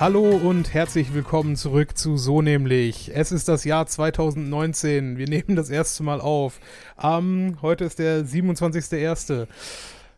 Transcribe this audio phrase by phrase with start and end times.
[0.00, 3.10] Hallo und herzlich willkommen zurück zu So nämlich.
[3.12, 5.18] Es ist das Jahr 2019.
[5.18, 6.58] Wir nehmen das erste Mal auf.
[7.02, 9.46] Ähm, heute ist der 27.01.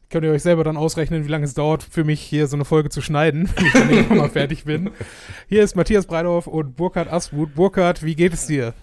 [0.08, 2.64] Könnt ihr euch selber dann ausrechnen, wie lange es dauert, für mich hier so eine
[2.64, 4.90] Folge zu schneiden, wenn ich mal fertig bin.
[5.48, 7.56] Hier ist Matthias Breidorf und Burkhard Aswut.
[7.56, 8.74] Burkhard, wie geht es dir?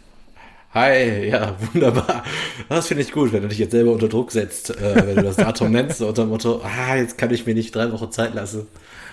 [0.74, 2.26] Hi, ja, wunderbar.
[2.68, 5.24] Das finde ich gut, wenn du dich jetzt selber unter Druck setzt, äh, wenn du
[5.24, 8.34] das Datum nennst, unter dem Motto, ah, jetzt kann ich mir nicht drei Wochen Zeit
[8.34, 8.68] lassen.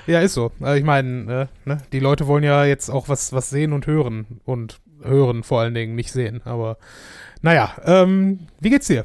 [0.07, 0.53] Ja, ist so.
[0.61, 1.79] Also ich meine, äh, ne?
[1.93, 4.41] die Leute wollen ja jetzt auch was, was sehen und hören.
[4.45, 6.41] Und hören vor allen Dingen, nicht sehen.
[6.45, 6.79] Aber
[7.43, 9.05] naja, ähm, wie geht's dir?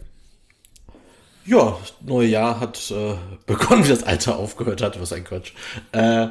[1.45, 3.15] Ja, das neue Jahr hat äh,
[3.45, 5.53] begonnen, wie das Alter aufgehört hat, was ein Quatsch.
[5.91, 6.27] Äh,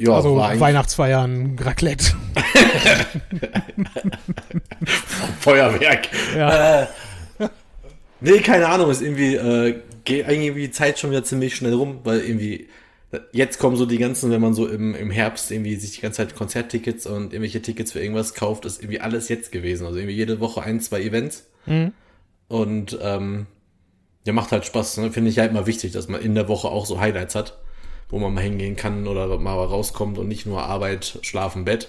[0.00, 2.14] ja, also Weihnachtsfeiern, Raclette.
[5.40, 6.08] Feuerwerk.
[6.36, 6.82] Ja.
[6.82, 6.86] Äh,
[8.20, 11.98] nee, keine Ahnung, ist irgendwie, äh, geht irgendwie die Zeit schon wieder ziemlich schnell rum,
[12.04, 12.68] weil irgendwie
[13.32, 16.18] jetzt kommen so die ganzen, wenn man so im, im Herbst irgendwie sich die ganze
[16.18, 19.86] Zeit Konzerttickets und irgendwelche Tickets für irgendwas kauft, ist irgendwie alles jetzt gewesen.
[19.86, 21.46] Also irgendwie jede Woche ein, zwei Events.
[21.66, 21.92] Mhm.
[22.48, 23.46] Und ähm,
[24.26, 24.98] ja, macht halt Spaß.
[24.98, 25.10] Ne?
[25.10, 27.58] Finde ich halt immer wichtig, dass man in der Woche auch so Highlights hat,
[28.08, 31.88] wo man mal hingehen kann oder mal rauskommt und nicht nur Arbeit, Schlafen, Bett.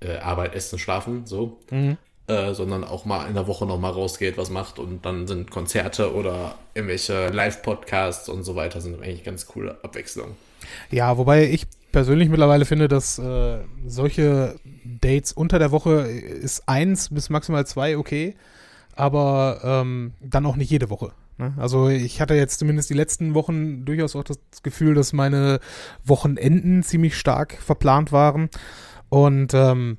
[0.00, 1.60] Äh, Arbeit, Essen, Schlafen, so.
[1.70, 5.26] Mhm äh, sondern auch mal in der Woche noch mal rausgeht, was macht und dann
[5.26, 10.36] sind Konzerte oder irgendwelche Live-Podcasts und so weiter sind eigentlich ganz coole Abwechslung.
[10.90, 17.10] Ja, wobei ich persönlich mittlerweile finde, dass äh, solche Dates unter der Woche ist eins
[17.10, 18.34] bis maximal zwei okay,
[18.96, 21.12] aber ähm, dann auch nicht jede Woche.
[21.38, 21.52] Ne?
[21.56, 25.60] Also ich hatte jetzt zumindest die letzten Wochen durchaus auch das Gefühl, dass meine
[26.04, 28.48] Wochenenden ziemlich stark verplant waren
[29.08, 29.98] und ähm,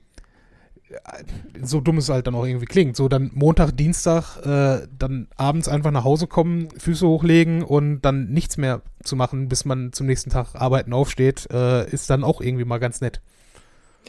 [1.62, 2.96] so dumm es halt dann auch irgendwie klingt.
[2.96, 8.30] So dann Montag, Dienstag, äh, dann abends einfach nach Hause kommen, Füße hochlegen und dann
[8.30, 12.42] nichts mehr zu machen, bis man zum nächsten Tag arbeiten aufsteht, äh, ist dann auch
[12.42, 13.22] irgendwie mal ganz nett.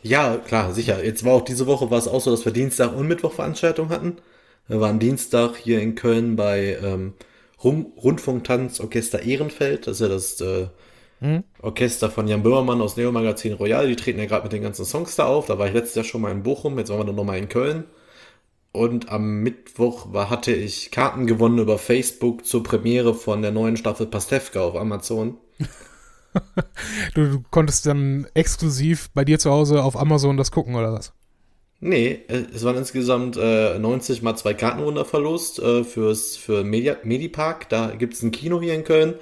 [0.02, 1.04] Ja, klar, sicher.
[1.04, 3.91] Jetzt war auch diese Woche war es auch so, dass wir Dienstag und Mittwoch Veranstaltungen
[3.91, 4.16] hatten.
[4.69, 7.14] Wir waren Dienstag hier in Köln bei ähm,
[7.62, 9.86] Rundfunktanzorchester Ehrenfeld.
[9.86, 10.69] Das ist ja das äh,
[11.21, 11.44] Mhm.
[11.62, 14.84] Orchester von Jan Böhmermann aus Neo Magazin Royal, die treten ja gerade mit den ganzen
[14.84, 15.47] Songs da auf.
[15.47, 17.49] Da war ich letztes Jahr schon mal in Bochum, jetzt waren wir dann nochmal in
[17.49, 17.84] Köln.
[18.72, 23.78] Und am Mittwoch war, hatte ich Karten gewonnen über Facebook zur Premiere von der neuen
[23.78, 25.38] Staffel Pastewka auf Amazon.
[27.15, 31.15] du, du, konntest dann exklusiv bei dir zu Hause auf Amazon das gucken, oder was?
[31.81, 36.97] Nee, äh, es waren insgesamt äh, 90 mal zwei Kartenrunder verlost äh, fürs, für Media,
[37.03, 37.71] Medipark.
[37.71, 39.15] Da gibt es ein Kino hier in Köln.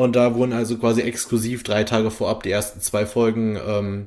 [0.00, 4.06] Und da wurden also quasi exklusiv drei Tage vorab die ersten zwei Folgen ähm,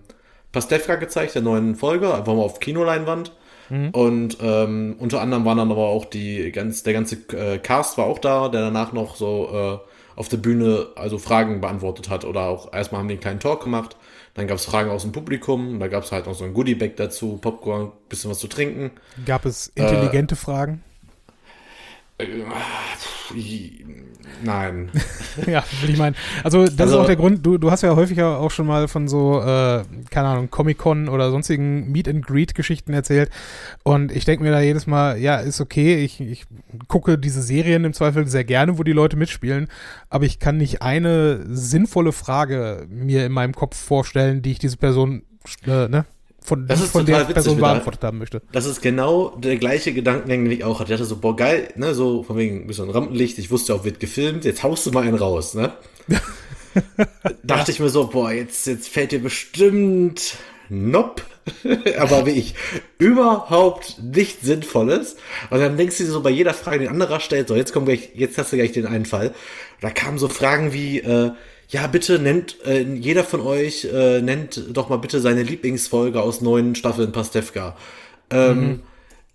[0.51, 3.31] Pastewka gezeigt, der neuen Folge, einfach mal auf Kinoleinwand.
[3.69, 3.89] Mhm.
[3.91, 8.05] Und ähm, unter anderem waren dann aber auch die ganz, der ganze äh, Cast war
[8.05, 12.41] auch da, der danach noch so äh, auf der Bühne also Fragen beantwortet hat oder
[12.41, 13.95] auch erstmal haben die einen kleinen Talk gemacht.
[14.33, 16.95] Dann gab es Fragen aus dem Publikum, da gab es halt noch so ein Goodiebag
[16.97, 18.91] dazu, Popcorn, bisschen was zu trinken.
[19.25, 20.83] Gab es intelligente äh, Fragen?
[24.43, 24.89] Nein.
[25.47, 26.15] ja, will ich meinen.
[26.43, 28.87] Also, das also, ist auch der Grund, du, du hast ja häufiger auch schon mal
[28.87, 33.29] von so, äh, keine Ahnung, Comic-Con oder sonstigen Meet-and-Greet-Geschichten erzählt.
[33.83, 36.45] Und ich denke mir da jedes Mal, ja, ist okay, ich, ich
[36.87, 39.67] gucke diese Serien im Zweifel sehr gerne, wo die Leute mitspielen,
[40.09, 44.77] aber ich kann nicht eine sinnvolle Frage mir in meinem Kopf vorstellen, die ich diese
[44.77, 45.23] Person
[45.65, 46.05] äh, ne,
[46.43, 48.41] von, das ist von der Person beantwortet haben möchte.
[48.51, 50.93] Das ist genau der gleiche Gedankengang, den ich auch hatte.
[50.93, 53.99] Ich hatte so, boah, geil, ne, so von wegen, ein Rampenlicht, ich wusste auch, wird
[53.99, 55.71] gefilmt, jetzt haust du mal einen raus, ne?
[57.43, 60.35] Dachte ich mir so, boah, jetzt, jetzt fällt dir bestimmt
[60.69, 61.21] nope,
[61.99, 62.55] aber wie ich
[62.97, 65.17] überhaupt nichts Sinnvolles.
[65.49, 67.73] Und dann denkst du dir so bei jeder Frage, die ein anderer stellt, so, jetzt
[67.73, 69.33] kommt gleich, jetzt hast du gleich den Einfall.
[69.81, 71.31] Da kamen so Fragen wie, äh,
[71.73, 76.39] ja, bitte nennt, äh, jeder von euch äh, nennt doch mal bitte seine Lieblingsfolge aus
[76.39, 77.75] neuen Staffeln Pastewka.
[78.29, 78.79] Ähm, mhm.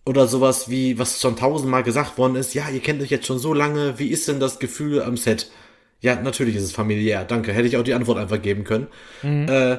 [0.07, 3.41] Oder sowas wie, was schon tausendmal gesagt worden ist, ja, ihr kennt euch jetzt schon
[3.41, 5.51] so lange, wie ist denn das Gefühl am Set?
[6.01, 7.53] Ja, natürlich ist es familiär, danke.
[7.53, 8.87] Hätte ich auch die Antwort einfach geben können.
[9.25, 9.49] Mhm.
[9.49, 9.79] Äh,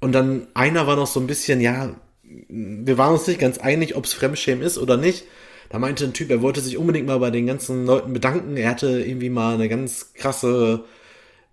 [0.00, 1.94] und dann einer war noch so ein bisschen, ja,
[2.24, 5.24] wir waren uns nicht ganz einig, ob es Fremdschämen ist oder nicht.
[5.70, 8.56] Da meinte ein Typ, er wollte sich unbedingt mal bei den ganzen Leuten bedanken.
[8.56, 10.82] Er hatte irgendwie mal eine ganz krasse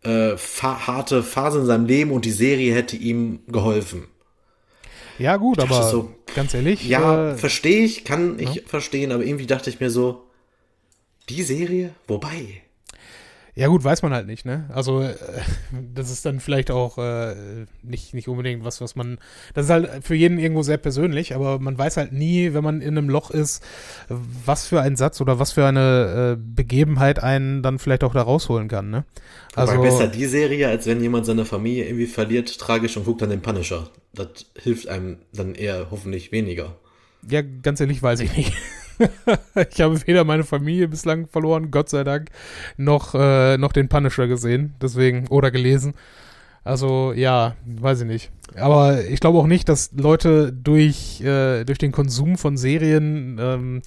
[0.03, 4.07] äh, harte Phase in seinem Leben und die Serie hätte ihm geholfen.
[5.17, 6.87] Ja, gut, aber so, ganz ehrlich.
[6.87, 8.61] Ja, äh, verstehe ich, kann ich ja.
[8.65, 10.23] verstehen, aber irgendwie dachte ich mir so,
[11.27, 12.61] die Serie, wobei?
[13.59, 14.69] Ja, gut, weiß man halt nicht, ne?
[14.69, 15.15] Also, äh,
[15.93, 17.35] das ist dann vielleicht auch äh,
[17.83, 19.17] nicht, nicht unbedingt was, was man.
[19.53, 22.79] Das ist halt für jeden irgendwo sehr persönlich, aber man weiß halt nie, wenn man
[22.79, 23.61] in einem Loch ist,
[24.07, 28.21] was für ein Satz oder was für eine äh, Begebenheit einen dann vielleicht auch da
[28.21, 29.03] rausholen kann, ne?
[29.55, 29.73] Also.
[29.73, 33.29] Aber besser die Serie, als wenn jemand seine Familie irgendwie verliert, tragisch und guckt dann
[33.29, 33.89] den Punisher.
[34.13, 36.77] Das hilft einem dann eher hoffentlich weniger.
[37.29, 38.53] Ja, ganz ehrlich, weiß ich nicht.
[39.71, 42.29] ich habe weder meine Familie bislang verloren, Gott sei Dank,
[42.77, 45.93] noch, äh, noch den Punisher gesehen, deswegen, oder gelesen.
[46.63, 48.31] Also, ja, weiß ich nicht.
[48.55, 53.81] Aber ich glaube auch nicht, dass Leute durch, äh, durch den Konsum von Serien ähm,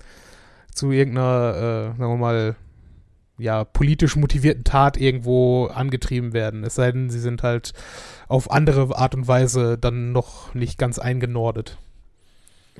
[0.72, 2.56] zu irgendeiner, äh, sagen wir mal,
[3.38, 6.64] ja, politisch motivierten Tat irgendwo angetrieben werden.
[6.64, 7.72] Es sei denn, sie sind halt
[8.28, 11.78] auf andere Art und Weise dann noch nicht ganz eingenordet.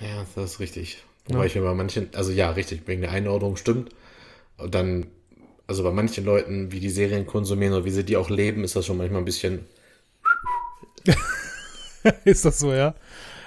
[0.01, 1.05] Ja, das ist richtig.
[1.27, 1.45] Wobei ja.
[1.47, 3.91] ich mir bei manchen, also ja, richtig, wegen der Einordnung stimmt.
[4.57, 5.07] Und dann,
[5.67, 8.77] also bei manchen Leuten, wie die Serien konsumieren oder wie sie die auch leben, ist
[8.77, 9.67] das schon manchmal ein bisschen.
[12.25, 12.95] ist das so, ja?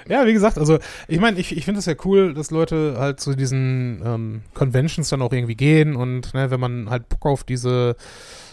[0.07, 0.77] Ja, wie gesagt, also
[1.07, 5.09] ich meine, ich, ich finde es ja cool, dass Leute halt zu diesen ähm, Conventions
[5.09, 7.95] dann auch irgendwie gehen und ne, wenn man halt Bock auf diese,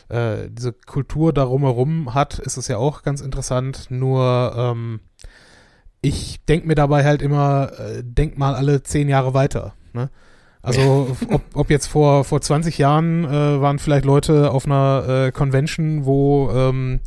[0.09, 3.91] äh, diese Kultur darum herum hat, ist es ja auch ganz interessant.
[3.91, 5.01] Nur ähm,
[6.03, 9.75] ich denke mir dabei halt immer, äh, denk mal alle zehn Jahre weiter.
[9.93, 10.11] Ne?
[10.61, 15.33] Also ob, ob jetzt vor, vor 20 Jahren äh, waren vielleicht Leute auf einer äh,
[15.33, 17.01] Convention, wo, ähm,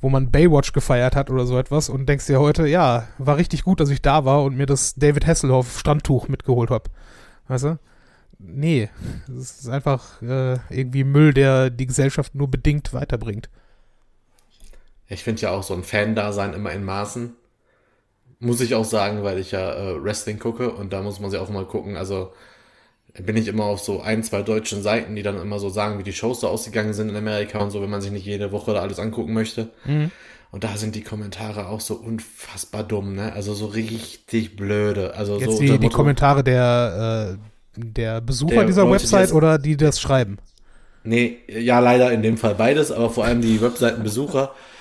[0.00, 3.64] wo man Baywatch gefeiert hat oder so etwas und denkst dir heute, ja, war richtig
[3.64, 6.90] gut, dass ich da war und mir das David Hasselhoff Strandtuch mitgeholt habe.
[7.48, 7.78] Weißt du?
[8.38, 8.88] Nee,
[9.28, 13.50] es ist einfach äh, irgendwie Müll, der die Gesellschaft nur bedingt weiterbringt.
[15.06, 17.36] Ich finde ja auch so ein Fan-Dasein immer in Maßen.
[18.44, 21.38] Muss ich auch sagen, weil ich ja äh, Wrestling gucke und da muss man sich
[21.38, 21.96] auch mal gucken.
[21.96, 22.32] Also
[23.18, 26.02] bin ich immer auf so ein, zwei deutschen Seiten, die dann immer so sagen, wie
[26.02, 28.72] die Shows so ausgegangen sind in Amerika und so, wenn man sich nicht jede Woche
[28.72, 29.68] da alles angucken möchte.
[29.84, 30.10] Mhm.
[30.50, 33.32] Und da sind die Kommentare auch so unfassbar dumm, ne?
[33.32, 35.14] Also so richtig blöde.
[35.14, 39.34] Also Jetzt so die, die Kommentare der, äh, der Besucher der dieser Leute, Website die
[39.34, 40.38] oder die das schreiben?
[41.04, 44.52] Nee, ja, leider in dem Fall beides, aber vor allem die Webseitenbesucher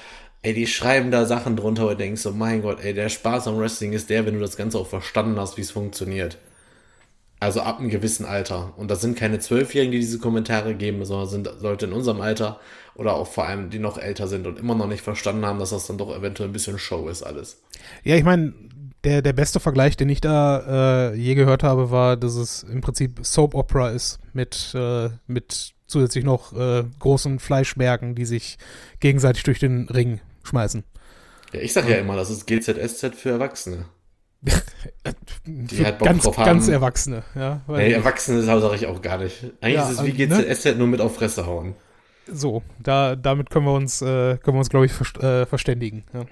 [0.44, 3.60] ey, die schreiben da Sachen drunter und denkst so, mein Gott, ey, der Spaß am
[3.60, 6.38] Wrestling ist der, wenn du das Ganze auch verstanden hast, wie es funktioniert.
[7.40, 8.74] Also ab einem gewissen Alter.
[8.78, 12.60] Und das sind keine Zwölfjährigen, die diese Kommentare geben, sondern sind Leute in unserem Alter
[12.96, 15.72] oder auch vor allem, die noch älter sind und immer noch nicht verstanden haben, dass
[15.72, 17.62] das dann doch eventuell ein bisschen Show ist alles.
[18.04, 18.54] Ja, ich meine,
[19.04, 22.82] der, der beste Vergleich, den ich da äh, je gehört habe, war, dass es im
[22.82, 28.58] Prinzip Soap Opera ist mit, äh, mit zusätzlich noch äh, großen Fleischbergen, die sich
[29.00, 30.84] gegenseitig durch den Ring schmeißen.
[31.54, 33.86] Ja, ich sag ja immer, das ist GZSZ für Erwachsene.
[35.46, 36.46] die für halt Bock ganz, drauf haben.
[36.46, 37.62] Ganz Erwachsene, ja.
[37.68, 39.44] Nee, Erwachsene sage ich auch gar nicht.
[39.62, 40.76] Eigentlich ja, ist es wie GZSZ ne?
[40.76, 41.76] nur mit auf Fresse hauen.
[42.32, 46.04] So, da, damit können wir uns, äh, können wir uns, glaube ich, ver äh, verständigen.
[46.14, 46.26] Ja.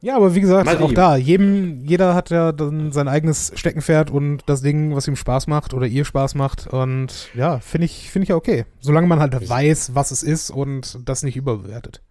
[0.00, 0.16] ja.
[0.16, 0.96] aber wie gesagt, Mal auch lieb.
[0.96, 5.46] da, jedem, jeder hat ja dann sein eigenes Steckenpferd und das Ding, was ihm Spaß
[5.46, 6.66] macht oder ihr Spaß macht.
[6.68, 8.64] Und ja, finde ich, finde ich ja okay.
[8.80, 12.02] Solange man halt weiß, was es ist und das nicht überbewertet.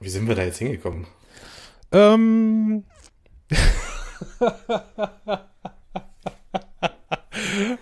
[0.00, 1.06] Wie sind wir da jetzt hingekommen?
[1.92, 2.84] Ähm.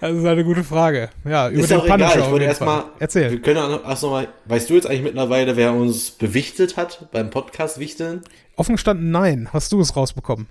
[0.00, 1.10] das ist eine gute Frage.
[1.24, 2.24] Ja, über ist den auch Punisher egal.
[2.24, 3.30] Ich wollte erstmal erzählen.
[3.30, 7.30] Wir können auch, so mal, weißt du jetzt eigentlich mittlerweile, wer uns bewichtet hat beim
[7.30, 8.22] Podcast Wichteln?
[8.56, 9.50] Offen gestanden, nein.
[9.52, 10.48] Hast du es rausbekommen?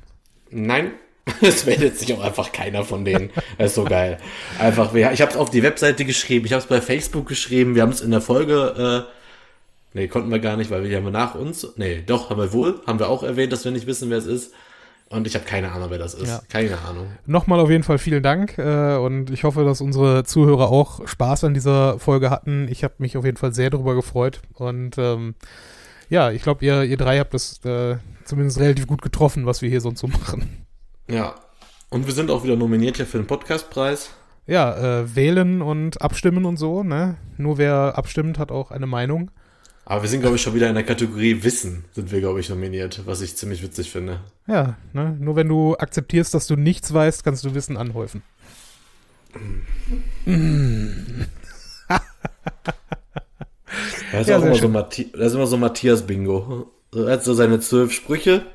[0.50, 0.92] Nein.
[1.42, 3.32] Es meldet sich auch einfach keiner von denen.
[3.58, 4.18] Das ist so geil.
[4.58, 7.82] Einfach, ich habe es auf die Webseite geschrieben, ich habe es bei Facebook geschrieben, wir
[7.82, 9.17] haben es in der Folge äh,
[9.98, 11.74] Nee, konnten wir gar nicht, weil wir haben nach uns.
[11.76, 12.80] Nee, doch, haben wir wohl.
[12.86, 14.54] Haben wir auch erwähnt, dass wir nicht wissen, wer es ist.
[15.10, 16.28] Und ich habe keine Ahnung, wer das ist.
[16.28, 16.40] Ja.
[16.50, 17.08] Keine Ahnung.
[17.26, 18.60] Nochmal auf jeden Fall vielen Dank.
[18.60, 22.68] Äh, und ich hoffe, dass unsere Zuhörer auch Spaß an dieser Folge hatten.
[22.70, 24.42] Ich habe mich auf jeden Fall sehr darüber gefreut.
[24.54, 25.34] Und ähm,
[26.10, 29.70] ja, ich glaube, ihr, ihr drei habt das äh, zumindest relativ gut getroffen, was wir
[29.70, 30.64] hier sonst so machen.
[31.10, 31.34] Ja.
[31.90, 34.12] Und wir sind auch wieder nominiert hier für den Podcastpreis.
[34.46, 37.16] Ja, äh, wählen und abstimmen und so, ne?
[37.38, 39.32] Nur wer abstimmt, hat auch eine Meinung.
[39.90, 42.50] Aber wir sind, glaube ich, schon wieder in der Kategorie Wissen, sind wir, glaube ich,
[42.50, 44.20] nominiert, was ich ziemlich witzig finde.
[44.46, 45.16] Ja, ne?
[45.18, 48.22] nur wenn du akzeptierst, dass du nichts weißt, kannst du Wissen anhäufen.
[54.12, 56.70] das, ist ja, immer so das ist immer so Matthias-Bingo.
[56.94, 58.46] Er hat so seine zwölf Sprüche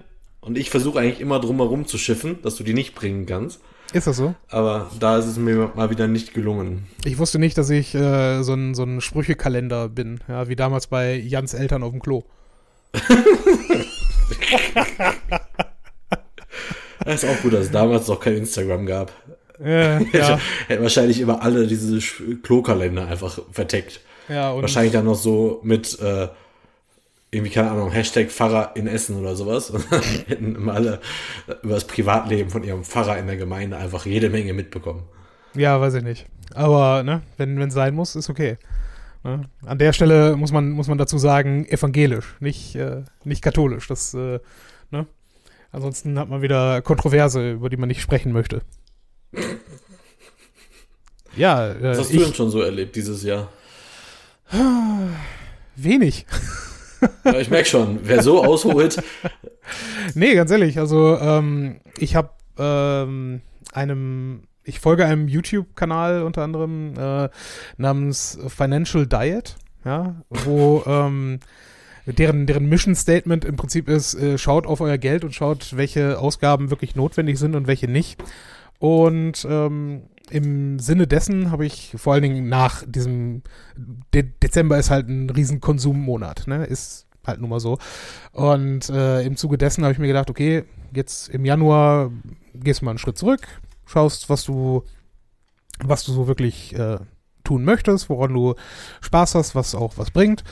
[0.42, 3.58] und ich versuche eigentlich immer drumherum zu schiffen, dass du die nicht bringen kannst.
[3.92, 4.34] Ist das so?
[4.48, 6.86] Aber da ist es mir mal wieder nicht gelungen.
[7.04, 10.86] Ich wusste nicht, dass ich äh, so ein, so ein Sprüchekalender bin, ja, wie damals
[10.86, 12.24] bei Jans Eltern auf dem Klo.
[17.04, 19.12] das ist auch gut, dass es damals noch kein Instagram gab.
[19.62, 20.40] Ja, ja.
[20.68, 21.98] Hätten wahrscheinlich immer alle diese
[22.42, 24.00] Klokalender einfach verteckt.
[24.28, 26.28] Ja, Wahrscheinlich dann noch so mit äh,
[27.32, 29.70] irgendwie, keine Ahnung, Hashtag Pfarrer in Essen oder sowas.
[29.70, 31.00] Und dann hätten immer alle
[31.62, 35.04] über das Privatleben von ihrem Pfarrer in der Gemeinde einfach jede Menge mitbekommen.
[35.54, 36.26] Ja, weiß ich nicht.
[36.54, 38.58] Aber, ne, wenn es sein muss, ist okay.
[39.24, 39.48] Ne?
[39.64, 43.88] An der Stelle muss man, muss man dazu sagen, evangelisch, nicht, äh, nicht katholisch.
[43.88, 44.38] Das, äh,
[44.90, 45.06] ne?
[45.70, 48.60] Ansonsten hat man wieder Kontroverse, über die man nicht sprechen möchte.
[51.34, 51.70] ja.
[51.70, 53.48] Äh, Was hast ich, du denn schon so erlebt dieses Jahr?
[55.76, 56.26] Wenig.
[57.24, 59.02] Ja, ich merke schon, wer so ausholt.
[60.14, 63.42] nee, ganz ehrlich, also ähm, ich habe ähm,
[63.72, 67.28] einem, ich folge einem YouTube-Kanal unter anderem äh,
[67.76, 71.40] namens Financial Diet, ja, wo ähm,
[72.06, 76.18] deren, deren Mission Statement im Prinzip ist, äh, schaut auf euer Geld und schaut, welche
[76.18, 78.22] Ausgaben wirklich notwendig sind und welche nicht.
[78.78, 83.42] Und ähm, im Sinne dessen habe ich vor allen Dingen nach diesem
[84.14, 86.64] De Dezember ist halt ein riesen Konsummonat, ne?
[86.64, 87.78] Ist halt nun mal so.
[88.32, 90.64] Und äh, im Zuge dessen habe ich mir gedacht, okay,
[90.94, 92.10] jetzt im Januar
[92.54, 93.46] gehst du mal einen Schritt zurück,
[93.86, 94.84] schaust, was du,
[95.80, 96.98] was du so wirklich äh,
[97.44, 98.54] tun möchtest, woran du
[99.00, 100.44] Spaß hast, was auch was bringt.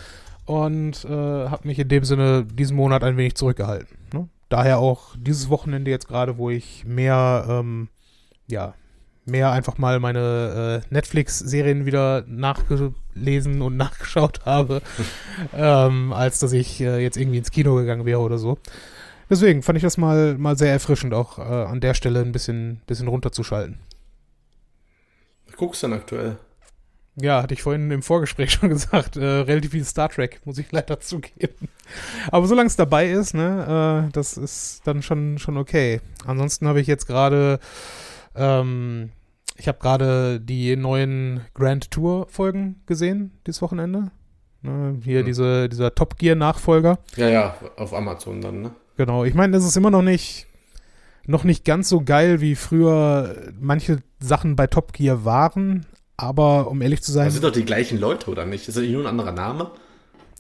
[0.46, 3.96] Und äh, habe mich in dem Sinne diesen Monat ein wenig zurückgehalten.
[4.12, 4.28] Ne?
[4.48, 7.88] Daher auch dieses Wochenende jetzt gerade, wo ich mehr, ähm,
[8.48, 8.74] ja,
[9.30, 14.82] mehr einfach mal meine äh, Netflix-Serien wieder nachgelesen und nachgeschaut habe,
[15.56, 18.58] ähm, als dass ich äh, jetzt irgendwie ins Kino gegangen wäre oder so.
[19.30, 22.80] Deswegen fand ich das mal, mal sehr erfrischend, auch äh, an der Stelle ein bisschen,
[22.86, 23.78] bisschen runterzuschalten.
[25.46, 26.36] Was guckst du denn aktuell?
[27.16, 30.70] Ja, hatte ich vorhin im Vorgespräch schon gesagt, äh, relativ viel Star Trek, muss ich
[30.72, 31.68] leider zugeben.
[32.30, 36.00] Aber solange es dabei ist, ne, äh, das ist dann schon, schon okay.
[36.26, 37.60] Ansonsten habe ich jetzt gerade
[38.34, 39.10] ähm,
[39.60, 44.10] ich habe gerade die neuen Grand Tour Folgen gesehen dieses Wochenende.
[44.62, 45.26] Ne, hier hm.
[45.26, 46.98] diese, dieser Top Gear Nachfolger.
[47.16, 48.70] Ja, ja, auf Amazon dann, ne?
[48.96, 49.24] Genau.
[49.24, 50.46] Ich meine, das ist immer noch nicht,
[51.26, 55.86] noch nicht ganz so geil, wie früher manche Sachen bei Top Gear waren.
[56.16, 57.26] Aber um ehrlich zu sein.
[57.26, 58.68] Das sind doch die gleichen Leute, oder nicht?
[58.68, 59.70] Ist das nicht nur ein anderer Name?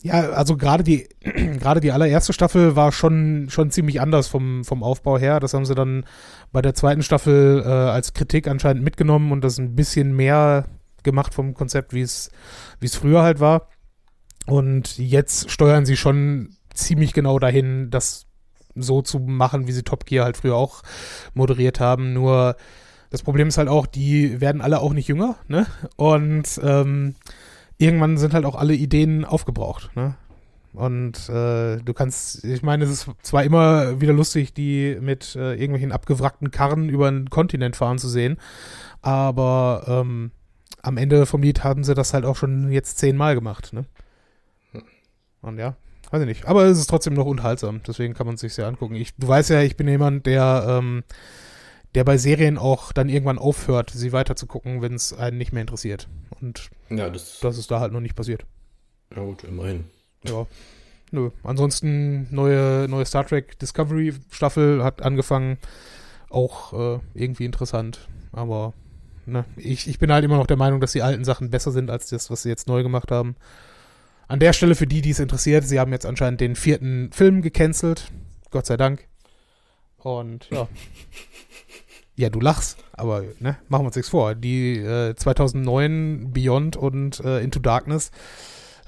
[0.02, 4.82] Ja, also gerade die, gerade die allererste Staffel war schon, schon ziemlich anders vom, vom
[4.82, 5.40] Aufbau her.
[5.40, 6.04] Das haben sie dann
[6.52, 10.66] bei der zweiten Staffel äh, als Kritik anscheinend mitgenommen und das ein bisschen mehr
[11.02, 12.30] gemacht vom Konzept, wie es,
[12.80, 13.68] wie es früher halt war.
[14.46, 18.26] Und jetzt steuern sie schon ziemlich genau dahin, das
[18.74, 20.82] so zu machen, wie sie Top Gear halt früher auch
[21.34, 22.12] moderiert haben.
[22.12, 22.56] Nur
[23.10, 25.66] das Problem ist halt auch, die werden alle auch nicht jünger, ne?
[25.96, 27.16] Und ähm,
[27.80, 29.90] irgendwann sind halt auch alle Ideen aufgebraucht.
[29.96, 30.14] Ne?
[30.72, 35.52] Und äh, du kannst, ich meine, es ist zwar immer wieder lustig, die mit äh,
[35.54, 38.36] irgendwelchen abgewrackten Karren über einen Kontinent fahren zu sehen,
[39.02, 40.30] aber ähm,
[40.82, 43.72] am Ende vom Lied haben sie das halt auch schon jetzt zehnmal gemacht.
[43.72, 43.84] Ne?
[45.42, 45.74] Und ja,
[46.10, 46.46] weiß ich nicht.
[46.46, 48.94] Aber es ist trotzdem noch unterhaltsam, deswegen kann man es sich sehr angucken.
[48.94, 51.02] Ich, du weißt ja, ich bin jemand, der ähm,
[51.94, 55.52] der bei Serien auch dann irgendwann aufhört, sie weiter zu gucken, wenn es einen nicht
[55.52, 56.08] mehr interessiert.
[56.40, 58.44] Und ja, das, das ist da halt noch nicht passiert.
[59.14, 59.84] Ja gut, immerhin.
[60.24, 60.46] Ja.
[61.10, 61.30] Nö.
[61.42, 65.58] Ansonsten neue, neue Star Trek Discovery Staffel hat angefangen.
[66.28, 68.08] Auch äh, irgendwie interessant.
[68.30, 68.72] Aber
[69.26, 71.90] ne, ich, ich bin halt immer noch der Meinung, dass die alten Sachen besser sind
[71.90, 73.34] als das, was sie jetzt neu gemacht haben.
[74.28, 77.42] An der Stelle für die, die es interessiert, sie haben jetzt anscheinend den vierten Film
[77.42, 78.12] gecancelt.
[78.50, 79.08] Gott sei Dank.
[79.98, 80.68] Und ja.
[82.20, 84.34] Ja, du lachst, aber ne, machen wir uns nichts vor.
[84.34, 88.10] Die äh, 2009 Beyond und äh, Into Darkness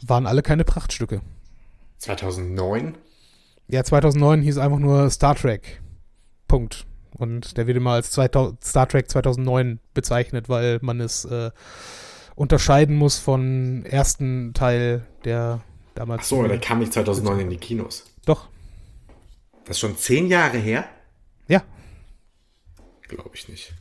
[0.03, 1.23] waren alle keine Prachtstücke.
[1.97, 2.95] 2009?
[3.69, 5.81] Ja, 2009 hieß einfach nur Star Trek.
[6.47, 6.85] Punkt.
[7.17, 11.53] Und der wird immer als 2000, Star Trek 2009 bezeichnet, weil man es äh,
[12.35, 15.63] unterscheiden muss von ersten Teil, der
[15.95, 16.25] damals.
[16.25, 18.05] Ach so, der kam nicht 2009 in die Kinos.
[18.27, 18.51] Doch.
[19.65, 20.85] Das ist schon zehn Jahre her?
[21.49, 21.63] Ja.
[23.13, 23.75] Glaube ich nicht.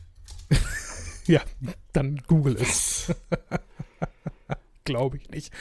[1.26, 1.40] ja,
[1.94, 3.14] dann google es.
[4.84, 5.52] Glaube ich nicht.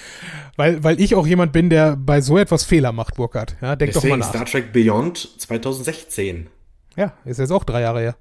[0.58, 3.56] Weil, weil ich auch jemand bin, der bei so etwas Fehler macht, Burkhardt.
[3.62, 4.30] Ja, denk Deswegen doch mal nach.
[4.30, 6.50] Star Trek Beyond 2016.
[6.98, 8.18] Ja, ist jetzt auch drei Jahre her.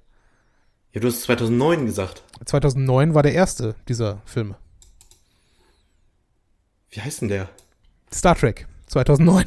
[0.92, 2.22] Ja, du hast 2009 gesagt.
[2.44, 4.56] 2009 war der erste dieser Filme.
[6.90, 7.48] Wie heißt denn der?
[8.12, 9.46] Star Trek 2009.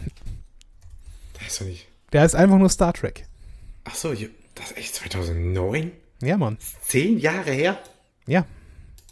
[1.39, 1.87] Der ist doch nicht.
[2.11, 3.25] Der ist einfach nur Star Trek.
[3.85, 4.13] Ach so,
[4.55, 5.91] das ist echt 2009?
[6.21, 6.57] Ja, Mann.
[6.81, 7.77] Zehn Jahre her?
[8.27, 8.45] Ja.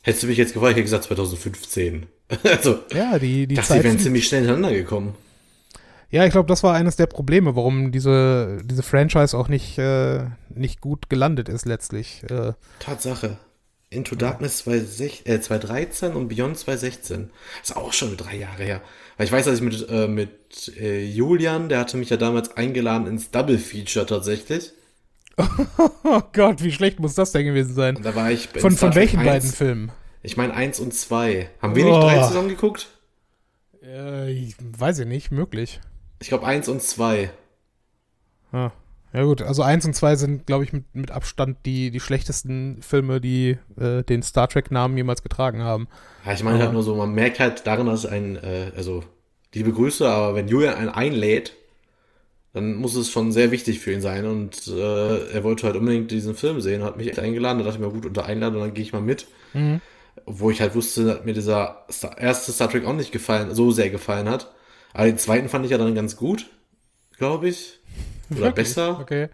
[0.03, 2.07] Hättest du mich jetzt gefragt, hätte ich gesagt 2015.
[2.43, 3.83] also, ja, die, die das Zeit.
[3.83, 5.15] wären ziemlich schnell hintereinander gekommen.
[6.09, 10.25] Ja, ich glaube, das war eines der Probleme, warum diese, diese Franchise auch nicht, äh,
[10.53, 12.23] nicht gut gelandet ist letztlich.
[12.29, 13.37] Äh, Tatsache.
[13.89, 17.29] Into Darkness 2016, äh, 2013 und Beyond 2016.
[17.61, 18.81] Das ist auch schon drei Jahre her.
[19.17, 22.55] Weil ich weiß, dass ich mit, äh, mit äh, Julian, der hatte mich ja damals
[22.55, 24.71] eingeladen ins Double Feature tatsächlich.
[26.03, 27.95] Oh Gott, wie schlecht muss das denn gewesen sein?
[27.95, 29.91] Und da war ich Von, von welchen 1, beiden Filmen?
[30.23, 31.49] Ich meine eins und zwei.
[31.61, 32.01] Haben wir nicht oh.
[32.01, 32.87] drei zusammen geguckt?
[33.83, 35.79] Äh, ich weiß ich nicht, möglich.
[36.19, 37.31] Ich glaube eins und zwei.
[38.51, 38.71] Ah.
[39.13, 42.81] Ja gut, also eins und zwei sind, glaube ich, mit, mit Abstand die, die schlechtesten
[42.81, 45.89] Filme, die äh, den Star Trek-Namen jemals getragen haben.
[46.25, 49.03] Ja, ich meine halt nur so, man merkt halt darin, dass ein, äh, also
[49.53, 51.57] liebe Grüße, aber wenn Julian einen einlädt,
[52.53, 54.25] dann muss es schon sehr wichtig für ihn sein.
[54.25, 57.59] Und äh, er wollte halt unbedingt diesen Film sehen, hat mich echt eingeladen.
[57.59, 59.27] Da dachte ich mir, gut, unter Einladung, dann gehe ich mal mit.
[59.53, 59.81] Mhm.
[60.25, 63.71] Wo ich halt wusste, dass mir dieser Star erste Star Trek auch nicht gefallen, so
[63.71, 64.51] sehr gefallen hat.
[64.93, 66.47] Aber den zweiten fand ich ja dann ganz gut,
[67.17, 67.79] glaube ich.
[68.29, 68.55] Oder Wirklich?
[68.55, 68.99] besser.
[68.99, 69.29] Okay.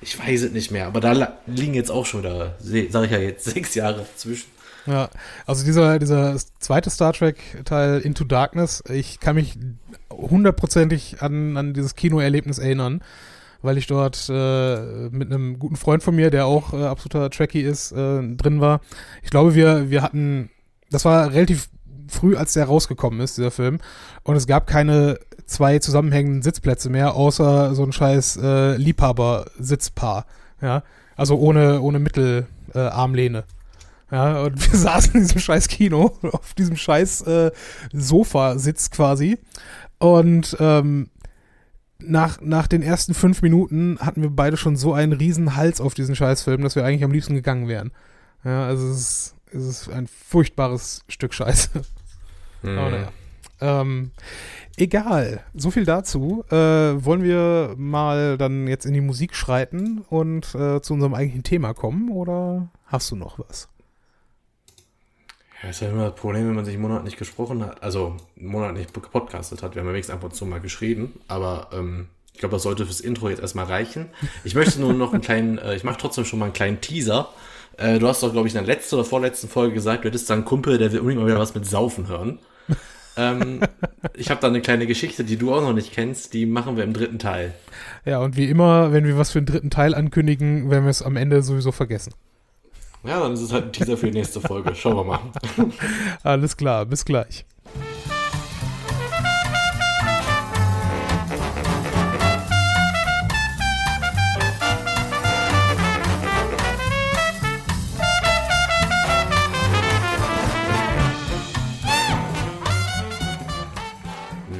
[0.00, 3.18] Ich weiß es nicht mehr, aber da liegen jetzt auch schon da, sage ich ja
[3.18, 4.46] jetzt, sechs Jahre zwischen.
[4.86, 5.10] Ja,
[5.46, 9.58] also dieser, dieser zweite Star Trek-Teil Into Darkness, ich kann mich
[10.16, 13.02] hundertprozentig an, an dieses Kinoerlebnis erinnern,
[13.62, 17.62] weil ich dort äh, mit einem guten Freund von mir, der auch äh, absoluter Trekkie
[17.62, 18.80] ist, äh, drin war.
[19.22, 20.50] Ich glaube, wir, wir hatten,
[20.90, 21.68] das war relativ
[22.08, 23.78] früh, als der rausgekommen ist, dieser Film.
[24.22, 30.26] Und es gab keine zwei zusammenhängenden Sitzplätze mehr, außer so ein scheiß äh, Liebhaber-Sitzpaar.
[30.60, 30.82] Ja,
[31.16, 33.38] also ohne, ohne Mittelarmlehne.
[33.38, 37.50] Äh, ja, und wir saßen in diesem scheiß Kino, auf diesem scheiß äh,
[37.92, 39.38] Sofasitz quasi.
[39.98, 41.10] Und ähm,
[41.98, 45.94] nach, nach den ersten fünf Minuten hatten wir beide schon so einen riesen Hals auf
[45.94, 47.92] diesen Scheißfilm, dass wir eigentlich am liebsten gegangen wären.
[48.44, 51.70] Ja, also es ist, es ist ein furchtbares Stück Scheiße.
[52.62, 52.78] Mhm.
[52.78, 53.12] Aber naja.
[53.60, 54.10] Ähm,
[54.76, 56.44] egal, so viel dazu.
[56.50, 61.42] Äh, wollen wir mal dann jetzt in die Musik schreiten und äh, zu unserem eigentlichen
[61.42, 63.68] Thema kommen oder hast du noch was?
[65.66, 68.14] Ja, ist ja immer das Problem, wenn man sich einen Monat nicht gesprochen hat, also
[68.38, 69.74] einen Monat nicht gepodcastet hat.
[69.74, 72.86] Wir haben ja wenigstens ab und zu mal geschrieben, aber ähm, ich glaube, das sollte
[72.86, 74.06] fürs Intro jetzt erstmal reichen.
[74.44, 77.30] Ich möchte nur noch einen kleinen, äh, ich mache trotzdem schon mal einen kleinen Teaser.
[77.78, 80.30] Äh, du hast doch, glaube ich, in der letzten oder vorletzten Folge gesagt, du hättest
[80.30, 82.38] da einen Kumpel, der will unbedingt mal wieder was mit Saufen hören.
[83.16, 83.58] ähm,
[84.14, 86.84] ich habe da eine kleine Geschichte, die du auch noch nicht kennst, die machen wir
[86.84, 87.54] im dritten Teil.
[88.04, 91.02] Ja, und wie immer, wenn wir was für den dritten Teil ankündigen, werden wir es
[91.02, 92.12] am Ende sowieso vergessen.
[93.04, 94.74] Ja, dann ist es halt ein Teaser für die nächste Folge.
[94.74, 95.20] Schauen wir mal.
[96.22, 97.44] Alles klar, bis gleich.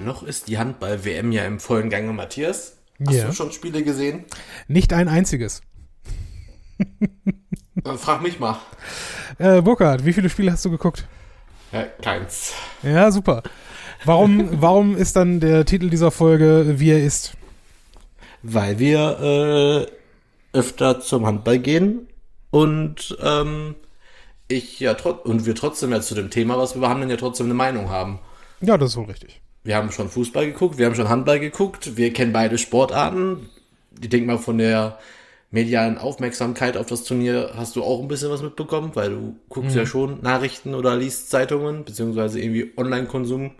[0.04, 2.76] Noch ist die Handball-WM ja im vollen Gange, Matthias.
[3.04, 3.26] Hast ja.
[3.26, 4.24] du schon Spiele gesehen?
[4.68, 5.62] Nicht ein einziges.
[7.76, 8.58] Dann frag mich mal.
[9.38, 11.06] Äh, Burkhard, wie viele Spiele hast du geguckt?
[11.72, 12.54] Ja, keins.
[12.82, 13.42] Ja, super.
[14.04, 17.34] Warum, warum ist dann der Titel dieser Folge, wie er ist?
[18.42, 19.88] Weil wir
[20.54, 22.08] äh, öfter zum Handball gehen
[22.50, 23.74] und ähm,
[24.48, 27.54] ich ja und wir trotzdem ja zu dem Thema, was wir behandeln, ja trotzdem eine
[27.54, 28.20] Meinung haben.
[28.60, 29.40] Ja, das ist wohl richtig.
[29.64, 33.48] Wir haben schon Fußball geguckt, wir haben schon Handball geguckt, wir kennen beide Sportarten.
[34.00, 34.98] Ich denke mal von der
[35.50, 39.72] medialen Aufmerksamkeit auf das Turnier hast du auch ein bisschen was mitbekommen, weil du guckst
[39.72, 39.78] mhm.
[39.78, 43.52] ja schon Nachrichten oder liest Zeitungen, beziehungsweise irgendwie Online-Konsum.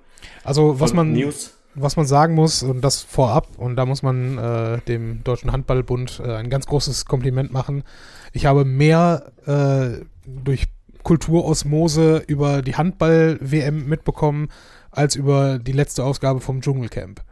[0.45, 1.55] Also was man, News.
[1.75, 6.21] was man sagen muss, und das vorab, und da muss man äh, dem Deutschen Handballbund
[6.25, 7.85] äh, ein ganz großes Kompliment machen.
[8.33, 10.67] Ich habe mehr äh, durch
[11.03, 14.49] Kulturosmose über die Handball-WM mitbekommen,
[14.91, 17.23] als über die letzte Ausgabe vom Dschungelcamp.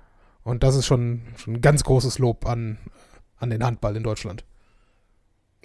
[0.45, 2.79] Und das ist schon, schon ein ganz großes Lob an,
[3.39, 4.45] an den Handball in Deutschland.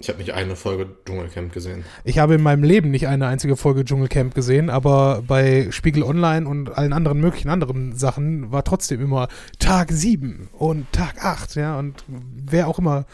[0.00, 1.84] Ich habe nicht eine Folge Dschungelcamp gesehen.
[2.04, 6.48] Ich habe in meinem Leben nicht eine einzige Folge Dschungelcamp gesehen, aber bei Spiegel Online
[6.48, 9.28] und allen anderen möglichen anderen Sachen war trotzdem immer
[9.58, 13.04] Tag 7 und Tag 8, ja, und wer auch immer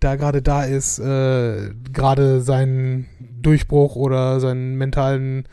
[0.00, 3.08] da gerade da ist, äh, gerade seinen
[3.40, 5.48] Durchbruch oder seinen mentalen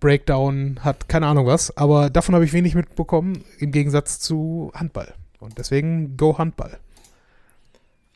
[0.00, 5.14] Breakdown hat, keine Ahnung was, aber davon habe ich wenig mitbekommen, im Gegensatz zu Handball.
[5.38, 6.78] Und deswegen Go Handball.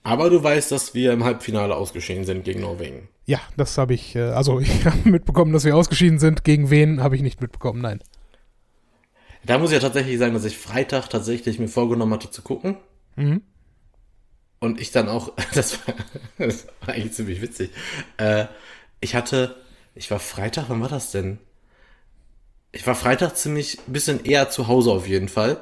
[0.07, 3.09] Aber du weißt, dass wir im Halbfinale ausgeschieden sind gegen Norwegen.
[3.25, 6.45] Ja, das habe ich, äh, also ich habe mitbekommen, dass wir ausgeschieden sind.
[6.45, 8.01] Gegen wen habe ich nicht mitbekommen, nein.
[9.45, 12.77] Da muss ich ja tatsächlich sagen, dass ich Freitag tatsächlich mir vorgenommen hatte zu gucken.
[13.17, 13.43] Mhm.
[14.61, 15.95] Und ich dann auch, das war,
[16.39, 17.71] das war eigentlich ziemlich witzig.
[18.17, 18.45] Äh,
[19.01, 19.57] ich hatte,
[19.97, 21.41] ich war Freitag, wann war das denn?
[22.71, 25.61] Ich war Freitag ziemlich ein bisschen eher zu Hause auf jeden Fall.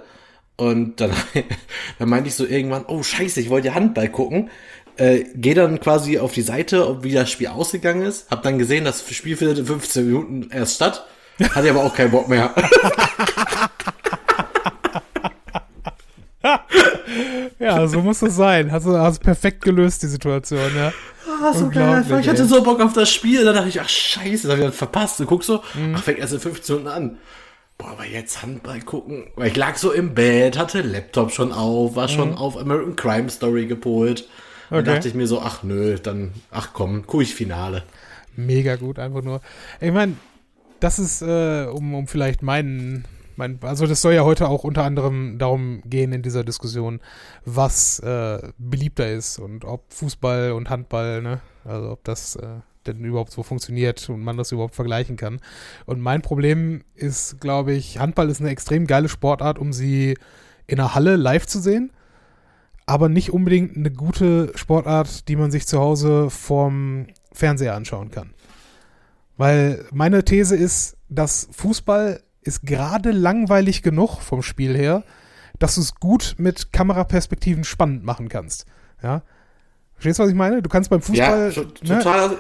[0.56, 1.12] Und dann,
[1.98, 4.50] dann meinte ich so irgendwann, oh scheiße, ich wollte Handball gucken.
[4.96, 8.30] Äh, gehe dann quasi auf die Seite, wie das Spiel ausgegangen ist.
[8.30, 11.04] Hab dann gesehen, das Spiel findet in 15 Minuten erst statt.
[11.52, 12.54] Hatte aber auch keinen Bock mehr.
[17.58, 18.70] ja, so muss es sein.
[18.70, 20.92] Hast du hast perfekt gelöst, die Situation, ja.
[21.26, 22.04] Ah, so geil.
[22.20, 23.44] Ich hatte so Bock auf das Spiel.
[23.44, 25.18] Dann dachte ich, ach scheiße, das hab ich dann verpasst.
[25.18, 25.96] Du guckst so, mhm.
[25.96, 27.18] ach, fängt erst in 15 Minuten an.
[27.78, 29.26] Boah, aber jetzt Handball gucken.
[29.36, 32.36] Weil ich lag so im Bett, hatte Laptop schon auf, war schon mhm.
[32.36, 34.28] auf American Crime Story gepolt.
[34.66, 34.82] Okay.
[34.82, 37.82] Dann dachte ich mir so, ach nö, dann, ach komm, guck ich Finale.
[38.36, 39.40] Mega gut, einfach nur.
[39.80, 40.16] Ich meine,
[40.80, 43.04] das ist, äh, um, um vielleicht meinen,
[43.36, 47.00] mein, also das soll ja heute auch unter anderem darum gehen in dieser Diskussion,
[47.44, 53.04] was äh, beliebter ist und ob Fußball und Handball, ne, also ob das äh, denn
[53.04, 55.40] überhaupt so funktioniert und man das überhaupt vergleichen kann.
[55.86, 60.16] Und mein Problem ist, glaube ich, Handball ist eine extrem geile Sportart, um sie
[60.66, 61.92] in der Halle live zu sehen,
[62.86, 68.34] aber nicht unbedingt eine gute Sportart, die man sich zu Hause vorm Fernseher anschauen kann.
[69.36, 75.02] Weil meine These ist, dass Fußball ist gerade langweilig genug vom Spiel her,
[75.58, 78.66] dass du es gut mit Kameraperspektiven spannend machen kannst.
[79.02, 79.22] Ja.
[80.04, 80.60] Verstehst du, was ich meine?
[80.60, 81.50] Du kannst beim Fußball.
[81.54, 81.62] Ja,
[81.96, 81.98] ne?
[81.98, 82.36] total,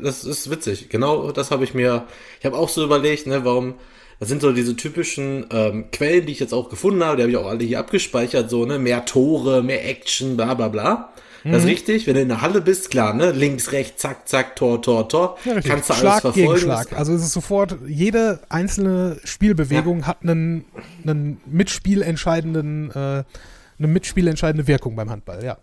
[0.00, 0.90] das ist witzig.
[0.90, 2.04] Genau das habe ich mir,
[2.38, 3.74] ich habe auch so überlegt, ne, warum,
[4.20, 7.32] das sind so diese typischen ähm, Quellen, die ich jetzt auch gefunden habe, die habe
[7.32, 11.12] ich auch alle hier abgespeichert, so, ne, mehr Tore, mehr Action, bla bla bla.
[11.42, 11.70] Das ist mhm.
[11.70, 13.32] richtig, wenn du in der Halle bist, klar, ne?
[13.32, 15.36] Links, rechts, zack, zack, Tor, Tor, Tor.
[15.44, 16.54] Ja, kannst du Schlag alles verfolgen.
[16.54, 16.92] Gegen Schlag.
[16.92, 20.06] Also es ist sofort, jede einzelne Spielbewegung ja.
[20.06, 20.64] hat einen,
[21.02, 25.56] einen mitspielentscheidenden, äh, eine mitspielentscheidende Wirkung beim Handball, ja.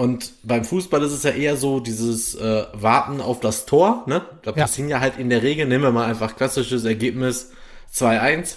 [0.00, 4.24] Und beim Fußball ist es ja eher so dieses äh, Warten auf das Tor, ne?
[4.40, 4.96] Da passieren ja.
[4.96, 7.52] ja halt in der Regel, nehmen wir mal einfach klassisches Ergebnis
[7.94, 8.56] 2-1.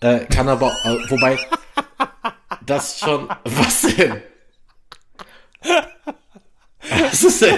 [0.00, 1.38] Äh, kann aber, äh, wobei,
[2.64, 4.22] das schon, was denn?
[6.90, 7.54] Was ist denn?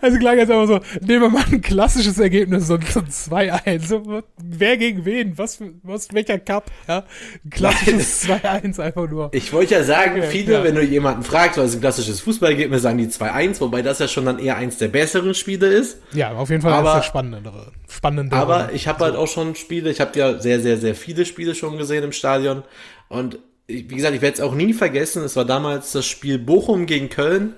[0.00, 3.86] Also klang jetzt aber so, nehmen wir mal ein klassisches Ergebnis, so ein 2-1.
[3.86, 5.38] So, wer gegen wen?
[5.38, 6.70] Was, was welcher Cup?
[6.88, 7.04] Ja?
[7.44, 9.30] Ein klassisches 2-1 einfach nur.
[9.32, 10.64] Ich wollte ja sagen, okay, viele, ja.
[10.64, 14.08] wenn du jemanden fragst, was ist ein klassisches Fußballergebnis, sagen die 2-1, wobei das ja
[14.08, 15.98] schon dann eher eins der besseren Spiele ist.
[16.12, 17.72] Ja, auf jeden Fall aber, eines der spannendere.
[17.88, 19.04] spannendere aber ich habe so.
[19.04, 22.12] halt auch schon Spiele, ich habe ja sehr, sehr, sehr viele Spiele schon gesehen im
[22.12, 22.62] Stadion
[23.08, 26.86] und wie gesagt, ich werde es auch nie vergessen, es war damals das Spiel Bochum
[26.86, 27.54] gegen Köln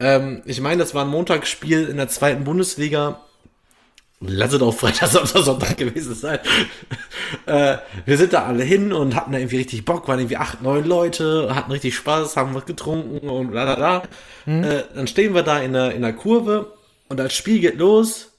[0.00, 3.20] ähm, ich meine, das war ein Montagsspiel in der zweiten Bundesliga.
[4.22, 6.40] Lass es auch Freitag, Samstag, Sonntag gewesen sein.
[7.46, 10.62] äh, wir sind da alle hin und hatten da irgendwie richtig Bock, waren irgendwie acht,
[10.62, 14.02] neun Leute, hatten richtig Spaß, haben was getrunken und la la la.
[14.46, 14.64] Mhm.
[14.64, 16.72] Äh, dann stehen wir da in der, in der Kurve
[17.08, 18.32] und das Spiel geht los.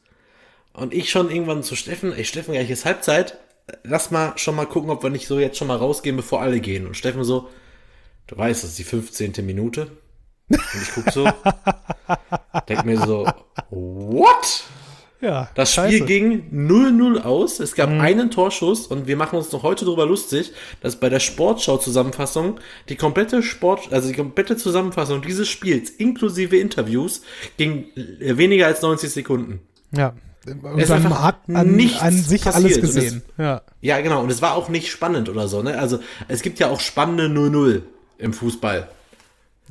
[0.74, 3.38] Und ich schon irgendwann zu Steffen, ey Steffen, gleich ist Halbzeit.
[3.84, 6.60] Lass mal schon mal gucken, ob wir nicht so jetzt schon mal rausgehen, bevor alle
[6.60, 6.88] gehen.
[6.88, 7.50] Und Steffen so,
[8.28, 9.46] du weißt, das ist die 15.
[9.46, 9.92] Minute.
[10.52, 11.28] Und ich gucke so,
[12.68, 13.28] denke mir so,
[13.70, 14.64] what?
[15.22, 16.06] Ja, das Spiel scheiße.
[16.06, 17.60] ging 0-0 aus.
[17.60, 18.02] Es gab mhm.
[18.02, 22.60] einen Torschuss und wir machen uns noch heute darüber lustig, dass bei der Sportschau-Zusammenfassung
[22.90, 27.22] die komplette Sport, also die komplette Zusammenfassung dieses Spiels inklusive Interviews
[27.58, 27.86] ging
[28.20, 29.60] weniger als 90 Sekunden.
[29.96, 30.14] Ja.
[30.46, 32.66] Und es dann hat an, nichts an sich passiert.
[32.66, 33.22] alles gesehen.
[33.38, 33.62] Es, ja.
[33.82, 34.24] ja, genau.
[34.24, 35.62] Und es war auch nicht spannend oder so.
[35.62, 35.78] Ne?
[35.78, 37.84] Also es gibt ja auch spannende 0-0
[38.18, 38.90] im Fußball.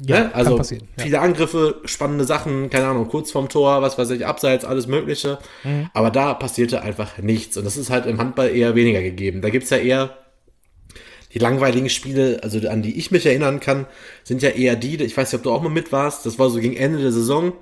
[0.06, 0.34] Ja, ne?
[0.34, 1.20] Also viele ja.
[1.20, 5.38] Angriffe, spannende Sachen, keine Ahnung, kurz vorm Tor, was weiß ich, abseits, alles Mögliche.
[5.64, 5.90] Mhm.
[5.92, 7.56] Aber da passierte einfach nichts.
[7.56, 9.42] Und das ist halt im Handball eher weniger gegeben.
[9.42, 10.16] Da gibt's ja eher
[11.32, 13.86] die langweiligen Spiele, also an die ich mich erinnern kann,
[14.24, 16.50] sind ja eher die, ich weiß nicht, ob du auch mal mit warst, das war
[16.50, 17.52] so gegen Ende der Saison.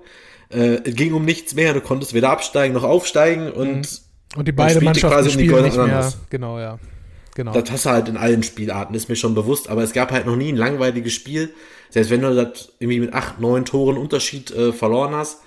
[0.50, 4.38] Äh, es ging um nichts mehr, du konntest weder absteigen noch aufsteigen und, mhm.
[4.38, 6.12] und die beiden Mannschaften quasi spielen die nicht mehr.
[6.30, 6.78] Genau, ja.
[7.38, 7.52] Genau.
[7.52, 10.26] Das hast du halt in allen Spielarten, ist mir schon bewusst, aber es gab halt
[10.26, 11.54] noch nie ein langweiliges Spiel.
[11.88, 15.38] Selbst wenn du das irgendwie mit acht, neun Toren Unterschied äh, verloren hast,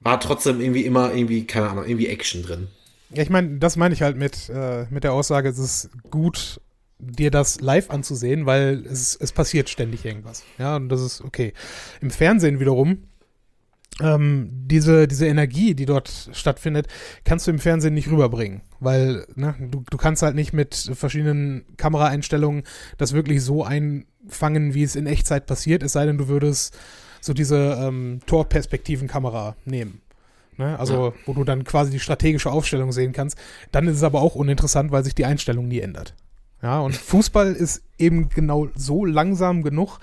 [0.00, 2.68] war trotzdem irgendwie immer irgendwie, keine Ahnung, irgendwie Action drin.
[3.14, 6.60] Ja, ich meine, das meine ich halt mit, äh, mit der Aussage, es ist gut,
[6.98, 10.44] dir das live anzusehen, weil es, es passiert ständig irgendwas.
[10.58, 11.54] Ja, und das ist okay.
[12.02, 13.04] Im Fernsehen wiederum
[14.00, 16.86] ähm, diese, diese Energie, die dort stattfindet,
[17.24, 18.62] kannst du im Fernsehen nicht rüberbringen.
[18.78, 22.62] Weil ne, du, du kannst halt nicht mit verschiedenen Kameraeinstellungen
[22.98, 26.76] das wirklich so einfangen, wie es in Echtzeit passiert, es sei denn, du würdest
[27.20, 30.00] so diese ähm, Torperspektiven-Kamera nehmen.
[30.56, 30.78] Ne?
[30.78, 31.12] Also, ja.
[31.26, 33.36] wo du dann quasi die strategische Aufstellung sehen kannst.
[33.72, 36.14] Dann ist es aber auch uninteressant, weil sich die Einstellung nie ändert.
[36.62, 39.98] Ja, und Fußball ist eben genau so langsam genug,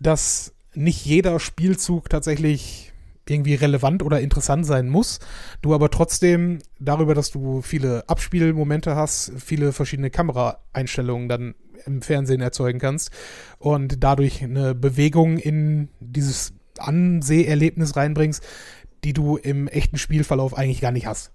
[0.00, 2.92] dass nicht jeder Spielzug tatsächlich
[3.28, 5.18] irgendwie relevant oder interessant sein muss,
[5.62, 11.54] du aber trotzdem darüber, dass du viele Abspielmomente hast, viele verschiedene Kameraeinstellungen dann
[11.86, 13.10] im Fernsehen erzeugen kannst
[13.58, 18.42] und dadurch eine Bewegung in dieses Anseherlebnis reinbringst,
[19.04, 21.32] die du im echten Spielverlauf eigentlich gar nicht hast.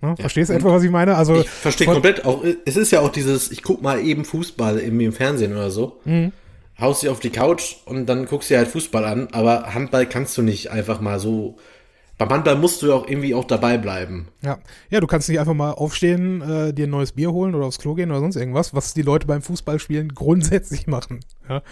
[0.00, 0.14] Ne?
[0.18, 1.16] Verstehst du etwa, was ich meine?
[1.16, 2.24] Also, ich verstehe komplett.
[2.24, 5.70] Auch, es ist ja auch dieses, ich guck mal eben Fußball im, im Fernsehen oder
[5.70, 6.00] so.
[6.04, 6.32] Mhm.
[6.80, 10.08] Haust dich auf die Couch und dann guckst du dir halt Fußball an, aber Handball
[10.08, 11.56] kannst du nicht einfach mal so.
[12.18, 14.28] Beim Handball musst du ja auch irgendwie auch dabei bleiben.
[14.40, 14.58] Ja,
[14.88, 17.78] ja, du kannst nicht einfach mal aufstehen, äh, dir ein neues Bier holen oder aufs
[17.78, 21.20] Klo gehen oder sonst irgendwas, was die Leute beim Fußballspielen grundsätzlich machen.
[21.48, 21.62] Ja?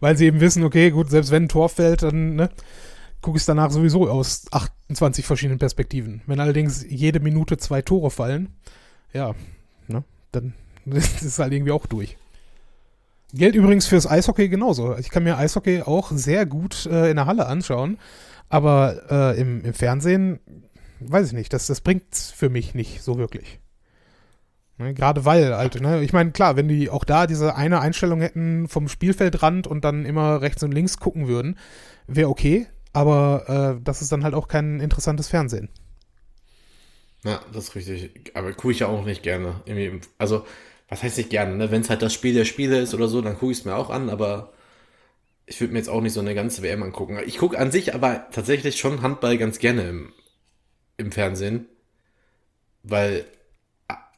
[0.00, 2.50] Weil sie eben wissen, okay, gut, selbst wenn ein Tor fällt, dann, ne,
[3.22, 6.22] gucke ich es danach sowieso aus 28 verschiedenen Perspektiven.
[6.26, 8.50] Wenn allerdings jede Minute zwei Tore fallen,
[9.14, 9.34] ja,
[9.88, 10.52] ne, dann
[10.86, 12.16] ist es halt irgendwie auch durch.
[13.32, 14.96] Gilt übrigens fürs Eishockey genauso.
[14.96, 17.98] Ich kann mir Eishockey auch sehr gut äh, in der Halle anschauen,
[18.48, 20.38] aber äh, im, im, Fernsehen
[21.00, 23.60] weiß ich nicht, das, das bringt für mich nicht so wirklich.
[24.78, 28.20] Ne, Gerade weil, halt, ne, ich meine, klar, wenn die auch da diese eine Einstellung
[28.20, 31.58] hätten vom Spielfeldrand und dann immer rechts und links gucken würden,
[32.06, 35.68] wäre okay, aber äh, das ist dann halt auch kein interessantes Fernsehen.
[37.24, 38.32] Ja, das ist richtig.
[38.34, 39.60] Aber gucke ich ja auch nicht gerne.
[40.16, 40.46] Also,
[40.88, 41.70] was heißt nicht gerne, ne?
[41.70, 43.76] Wenn es halt das Spiel der Spiele ist oder so, dann gucke ich es mir
[43.76, 44.52] auch an, aber
[45.46, 47.18] ich würde mir jetzt auch nicht so eine ganze WM angucken.
[47.26, 50.12] Ich gucke an sich aber tatsächlich schon Handball ganz gerne im,
[50.96, 51.66] im Fernsehen.
[52.82, 53.24] Weil,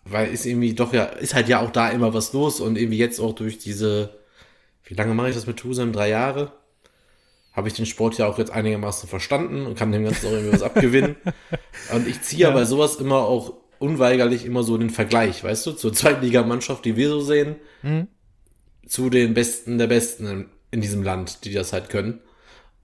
[0.05, 2.99] weil ist irgendwie doch ja, ist halt ja auch da immer was los und irgendwie
[2.99, 4.19] jetzt auch durch diese,
[4.85, 5.93] wie lange mache ich das mit Tusem?
[5.93, 6.53] Drei Jahre?
[7.59, 10.53] habe ich den Sport ja auch jetzt einigermaßen verstanden und kann dem Ganzen auch irgendwie
[10.53, 11.17] was abgewinnen.
[11.93, 12.51] Und ich ziehe ja.
[12.53, 17.09] bei sowas immer auch unweigerlich immer so den Vergleich, weißt du, zur Zweitligamannschaft, die wir
[17.09, 18.09] so sehen, mhm.
[18.87, 22.21] zu den Besten der Besten in, in, diesem Land, die das halt können.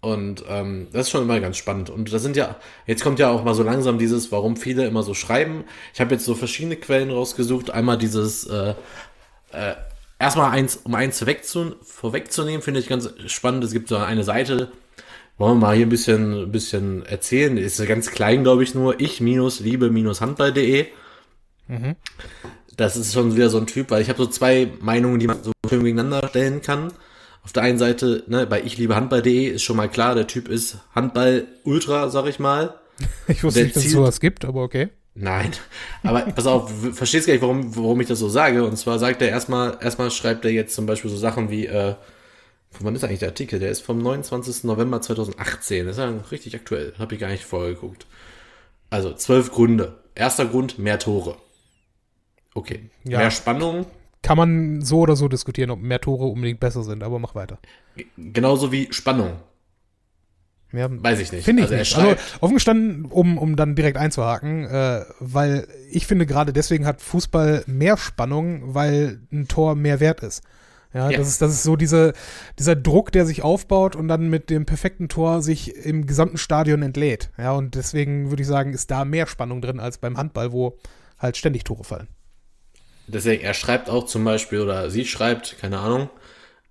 [0.01, 1.89] Und ähm, das ist schon immer ganz spannend.
[1.89, 5.03] Und da sind ja, jetzt kommt ja auch mal so langsam dieses, warum viele immer
[5.03, 5.65] so schreiben.
[5.95, 7.71] Ich habe jetzt so verschiedene Quellen rausgesucht.
[7.71, 8.75] Einmal dieses äh,
[9.53, 9.75] äh,
[10.19, 13.65] erstmal eins, um eins vorwegzu, vorwegzunehmen, finde ich ganz spannend.
[13.65, 14.73] Es gibt so eine Seite,
[15.39, 17.57] wollen wir mal hier ein bisschen, ein bisschen erzählen.
[17.57, 19.01] Ist ganz klein, glaube ich, nur.
[19.01, 20.87] Ich minus liebe minus handball.de.
[21.69, 21.97] Mhm.
[22.77, 25.43] Das ist schon wieder so ein Typ, weil ich habe so zwei Meinungen, die man
[25.43, 26.93] so schön gegeneinander stellen kann.
[27.43, 30.49] Auf der einen Seite, ne, bei ich liebe handball.de ist schon mal klar, der Typ
[30.49, 32.75] ist Handball-Ultra, sag ich mal.
[33.27, 34.89] Ich wusste der nicht, dass es sowas gibt, aber okay.
[35.17, 35.51] Nein,
[36.03, 38.65] aber pass auf, verstehst gar nicht, warum, warum ich das so sage.
[38.65, 41.95] Und zwar sagt er erstmal, erstmal schreibt er jetzt zum Beispiel so Sachen wie, äh,
[42.81, 43.59] wann ist eigentlich der Artikel?
[43.59, 44.65] Der ist vom 29.
[44.65, 45.87] November 2018.
[45.87, 46.95] Das ist ja richtig aktuell.
[46.99, 48.07] Habe ich gar nicht vorgeguckt.
[48.91, 49.99] Also zwölf Gründe.
[50.15, 51.37] Erster Grund, mehr Tore.
[52.55, 52.91] Okay.
[53.05, 53.19] Ja.
[53.19, 53.87] Mehr Spannung.
[54.23, 57.59] Kann man so oder so diskutieren, ob mehr Tore unbedingt besser sind, aber mach weiter.
[58.17, 59.33] Genauso wie Spannung.
[60.73, 61.45] Ja, Weiß ich nicht.
[61.45, 61.97] Finde ich also nicht.
[61.97, 67.01] Also offen gestanden, um, um dann direkt einzuhaken, äh, weil ich finde gerade deswegen hat
[67.01, 70.43] Fußball mehr Spannung, weil ein Tor mehr wert ist.
[70.95, 72.13] Ja, ja, Das, ist, das ist so diese,
[72.59, 76.83] dieser Druck, der sich aufbaut und dann mit dem perfekten Tor sich im gesamten Stadion
[76.83, 77.31] entlädt.
[77.37, 80.79] Ja, und deswegen würde ich sagen, ist da mehr Spannung drin als beim Handball, wo
[81.19, 82.09] halt ständig Tore fallen.
[83.09, 86.09] Deswegen, er schreibt auch zum Beispiel, oder sie schreibt, keine Ahnung,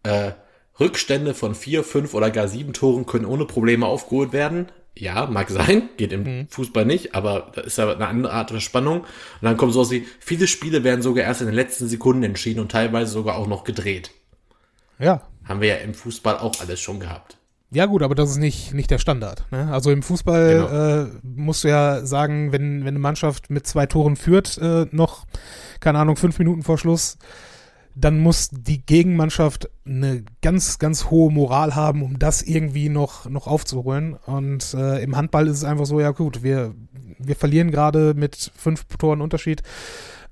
[0.04, 0.32] äh,
[0.80, 4.68] Rückstände von vier, fünf oder gar sieben Toren können ohne Probleme aufgeholt werden.
[4.96, 6.48] Ja, mag sein, geht im mhm.
[6.50, 9.02] Fußball nicht, aber da ist ja eine andere Art der Spannung.
[9.02, 9.08] Und
[9.42, 12.72] dann kommt so wie, viele Spiele werden sogar erst in den letzten Sekunden entschieden und
[12.72, 14.12] teilweise sogar auch noch gedreht.
[15.00, 15.22] Ja.
[15.46, 17.38] Haben wir ja im Fußball auch alles schon gehabt.
[17.72, 19.46] Ja gut, aber das ist nicht, nicht der Standard.
[19.50, 19.68] Ne?
[19.72, 21.02] Also im Fußball genau.
[21.02, 25.26] äh, musst du ja sagen, wenn, wenn eine Mannschaft mit zwei Toren führt, äh, noch,
[25.80, 27.18] keine Ahnung, fünf Minuten vor Schluss,
[27.96, 33.48] dann muss die Gegenmannschaft eine ganz, ganz hohe Moral haben, um das irgendwie noch, noch
[33.48, 34.16] aufzuholen.
[34.26, 36.74] Und äh, im Handball ist es einfach so, ja gut, wir,
[37.20, 39.62] wir verlieren gerade mit fünf Toren Unterschied.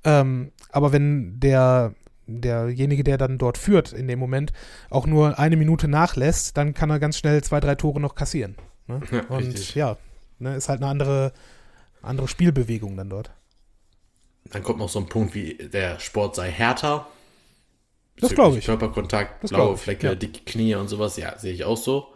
[0.04, 1.94] Ähm, aber wenn der,
[2.26, 4.54] derjenige, der dann dort führt in dem Moment,
[4.90, 8.56] auch nur eine Minute nachlässt, dann kann er ganz schnell zwei, drei Tore noch kassieren.
[8.88, 9.02] Ne?
[9.12, 9.76] Ja, Und richtig.
[9.76, 9.98] ja,
[10.40, 11.34] ne, ist halt eine andere,
[12.02, 13.32] andere Spielbewegung dann dort.
[14.46, 17.08] Dann kommt noch so ein Punkt wie der Sport sei härter.
[18.22, 18.66] Das glaube ich.
[18.66, 20.16] Körperkontakt, das blaue Flecke, ja.
[20.16, 22.14] dicke Knie und sowas, ja, sehe ich auch so.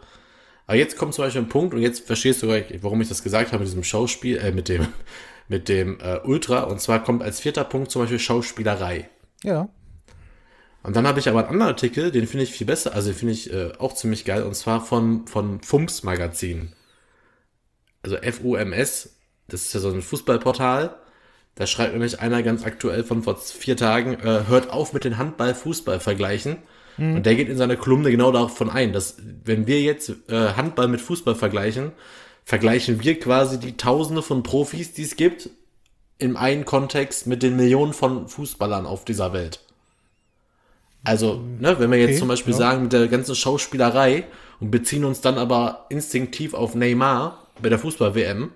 [0.66, 2.48] Aber jetzt kommt zum Beispiel ein Punkt und jetzt verstehst du,
[2.80, 4.86] warum ich das gesagt habe mit diesem Schauspiel, äh, mit dem,
[5.48, 6.62] mit dem äh, Ultra.
[6.62, 9.08] Und zwar kommt als vierter Punkt zum Beispiel Schauspielerei.
[9.42, 9.68] Ja.
[10.82, 13.16] Und dann habe ich aber einen anderen Artikel, den finde ich viel besser, also den
[13.16, 16.72] finde ich äh, auch ziemlich geil, und zwar von, von Fums Magazin.
[18.02, 19.16] Also F-U-M-S,
[19.48, 20.96] das ist ja so ein Fußballportal.
[21.56, 25.18] Da schreibt nämlich einer ganz aktuell von vor vier Tagen, äh, hört auf mit den
[25.18, 26.58] Handball-Fußball-Vergleichen.
[26.98, 27.16] Mhm.
[27.16, 30.86] Und der geht in seiner Kolumne genau davon ein, dass wenn wir jetzt äh, Handball
[30.86, 31.92] mit Fußball vergleichen,
[32.44, 35.48] vergleichen wir quasi die Tausende von Profis, die es gibt,
[36.18, 39.60] im einen Kontext mit den Millionen von Fußballern auf dieser Welt.
[41.04, 42.58] Also, ne, wenn wir jetzt okay, zum Beispiel ja.
[42.58, 44.24] sagen, mit der ganzen Schauspielerei
[44.60, 48.50] und beziehen uns dann aber instinktiv auf Neymar bei der Fußball-WM,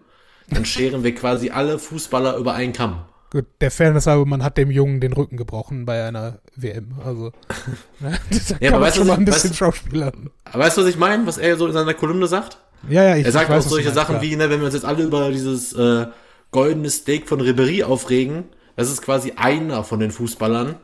[0.51, 3.05] dann scheren wir quasi alle Fußballer über einen Kamm.
[3.31, 6.95] Gut, der Fairness aber, man hat dem Jungen den Rücken gebrochen bei einer WM.
[7.05, 7.31] Also,
[8.01, 10.31] ne, da ja, aber weißt du, ein bisschen weißt, Schauspielern.
[10.53, 12.59] Weißt du, was ich meine, was er so in seiner Kolumne sagt?
[12.89, 14.75] Ja, ja, ich Er sagt ich weiß, auch solche Sachen wie, ne, wenn wir uns
[14.75, 16.07] jetzt alle über dieses äh,
[16.51, 20.77] goldene Steak von Ribery aufregen, das ist quasi einer von den Fußballern,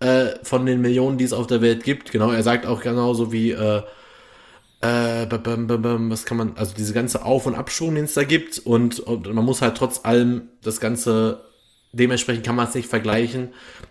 [0.00, 2.10] äh, von den Millionen, die es auf der Welt gibt.
[2.10, 3.82] Genau, er sagt auch genauso wie, äh,
[4.82, 9.00] äh, was kann man, also diese ganze Auf- und Abschwung, den es da gibt und,
[9.00, 11.40] und man muss halt trotz allem das Ganze
[11.92, 13.50] dementsprechend kann man es nicht vergleichen,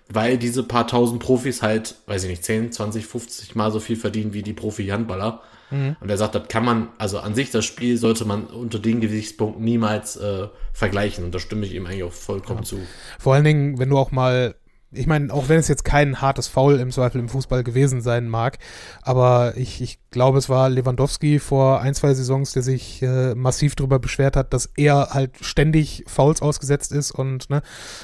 [0.10, 3.96] weil diese paar tausend Profis halt, weiß ich nicht, 10, 20, 50 Mal so viel
[3.96, 5.42] verdienen wie die Profi-Handballer.
[5.70, 5.96] Mhm.
[6.00, 9.00] Und er sagt, das kann man, also an sich das Spiel sollte man unter den
[9.00, 11.24] Gesichtspunkten niemals äh, vergleichen.
[11.24, 12.66] Und da stimme ich ihm eigentlich auch vollkommen ja.
[12.66, 12.80] zu.
[13.20, 14.56] Vor allen Dingen, wenn du auch mal
[14.94, 18.28] ich meine, auch wenn es jetzt kein hartes Foul im Zweifel im Fußball gewesen sein
[18.28, 18.58] mag,
[19.02, 23.76] aber ich, ich glaube, es war Lewandowski vor ein, zwei Saisons, der sich äh, massiv
[23.76, 27.62] darüber beschwert hat, dass er halt ständig Fouls ausgesetzt ist und ne,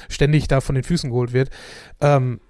[0.08, 1.50] ständig da von den Füßen geholt wird.
[2.00, 2.40] Ähm,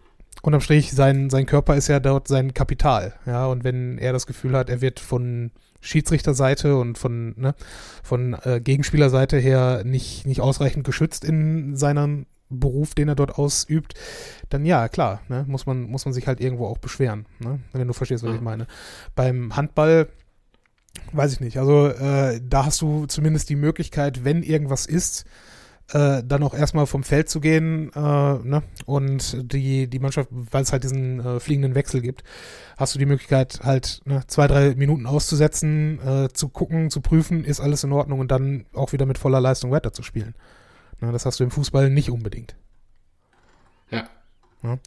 [0.42, 4.26] unterm Strich, sein, sein Körper ist ja dort sein Kapital, ja, und wenn er das
[4.26, 7.54] Gefühl hat, er wird von Schiedsrichterseite und von, ne,
[8.02, 13.94] von äh, Gegenspielerseite her nicht, nicht ausreichend geschützt in seinem Beruf, den er dort ausübt,
[14.48, 17.86] dann ja, klar, ne, muss, man, muss man sich halt irgendwo auch beschweren, ne, wenn
[17.86, 18.36] du verstehst, was mhm.
[18.36, 18.66] ich meine.
[19.14, 20.08] Beim Handball
[21.12, 25.26] weiß ich nicht, also äh, da hast du zumindest die Möglichkeit, wenn irgendwas ist,
[25.92, 28.62] äh, dann auch erstmal vom Feld zu gehen äh, ne?
[28.84, 32.24] und die, die Mannschaft, weil es halt diesen äh, fliegenden Wechsel gibt,
[32.76, 37.44] hast du die Möglichkeit halt ne, zwei, drei Minuten auszusetzen, äh, zu gucken, zu prüfen,
[37.44, 40.34] ist alles in Ordnung und dann auch wieder mit voller Leistung weiterzuspielen.
[41.00, 42.56] Na, das hast du im Fußball nicht unbedingt.
[43.90, 44.08] Ja.
[44.62, 44.78] ja.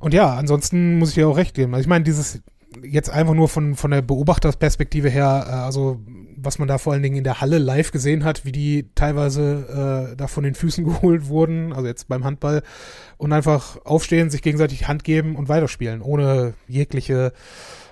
[0.00, 1.74] Und ja, ansonsten muss ich dir auch recht geben.
[1.74, 2.40] Also ich meine, dieses
[2.82, 6.00] jetzt einfach nur von, von der Beobachterperspektive her, äh, also
[6.36, 10.12] was man da vor allen Dingen in der Halle live gesehen hat, wie die teilweise
[10.12, 12.62] äh, da von den Füßen geholt wurden, also jetzt beim Handball,
[13.16, 17.32] und einfach aufstehen, sich gegenseitig Hand geben und weiterspielen, ohne jegliche,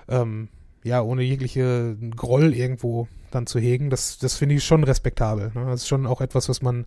[0.07, 0.49] ähm,
[0.83, 3.89] ja, ohne jegliche Groll irgendwo dann zu hegen.
[3.89, 5.51] Das, das finde ich schon respektabel.
[5.53, 5.65] Ne?
[5.65, 6.85] Das ist schon auch etwas, was man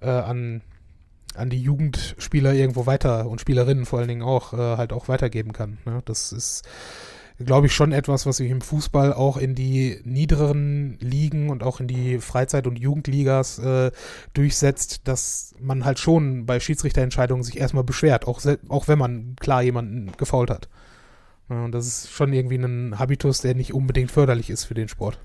[0.00, 0.62] äh, an,
[1.34, 5.52] an die Jugendspieler irgendwo weiter und Spielerinnen vor allen Dingen auch äh, halt auch weitergeben
[5.52, 5.78] kann.
[5.84, 6.02] Ne?
[6.04, 6.62] Das ist,
[7.38, 11.80] glaube ich, schon etwas, was sich im Fußball auch in die niederen Ligen und auch
[11.80, 13.90] in die Freizeit- und Jugendligas äh,
[14.34, 19.62] durchsetzt, dass man halt schon bei Schiedsrichterentscheidungen sich erstmal beschwert, auch, auch wenn man klar
[19.62, 20.68] jemanden gefault hat.
[21.48, 25.18] Und das ist schon irgendwie ein Habitus, der nicht unbedingt förderlich ist für den Sport.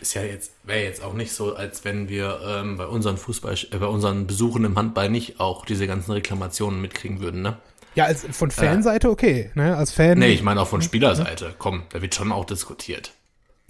[0.00, 3.54] Ist ja jetzt, wäre jetzt auch nicht so, als wenn wir ähm, bei unseren Fußball,
[3.70, 7.56] äh, bei unseren Besuchen im Handball nicht auch diese ganzen Reklamationen mitkriegen würden, ne?
[7.94, 9.76] Ja, als von Fanseite äh, okay, ne?
[9.76, 10.18] Als Fan.
[10.18, 11.54] Nee, ich meine auch von Spielerseite.
[11.58, 13.12] Komm, da wird schon auch diskutiert.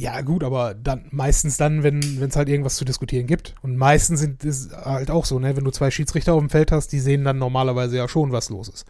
[0.01, 3.55] Ja, gut, aber dann meistens dann, wenn es halt irgendwas zu diskutieren gibt.
[3.61, 6.73] Und meistens sind es halt auch so, ne, wenn du zwei Schiedsrichter auf dem Feld
[6.73, 8.87] hast, die sehen dann normalerweise ja schon, was los ist.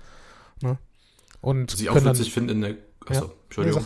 [0.62, 0.78] Ne?
[1.40, 2.74] Und was ich auch witzig finde in der.
[3.06, 3.84] Achso, ja, Entschuldigung.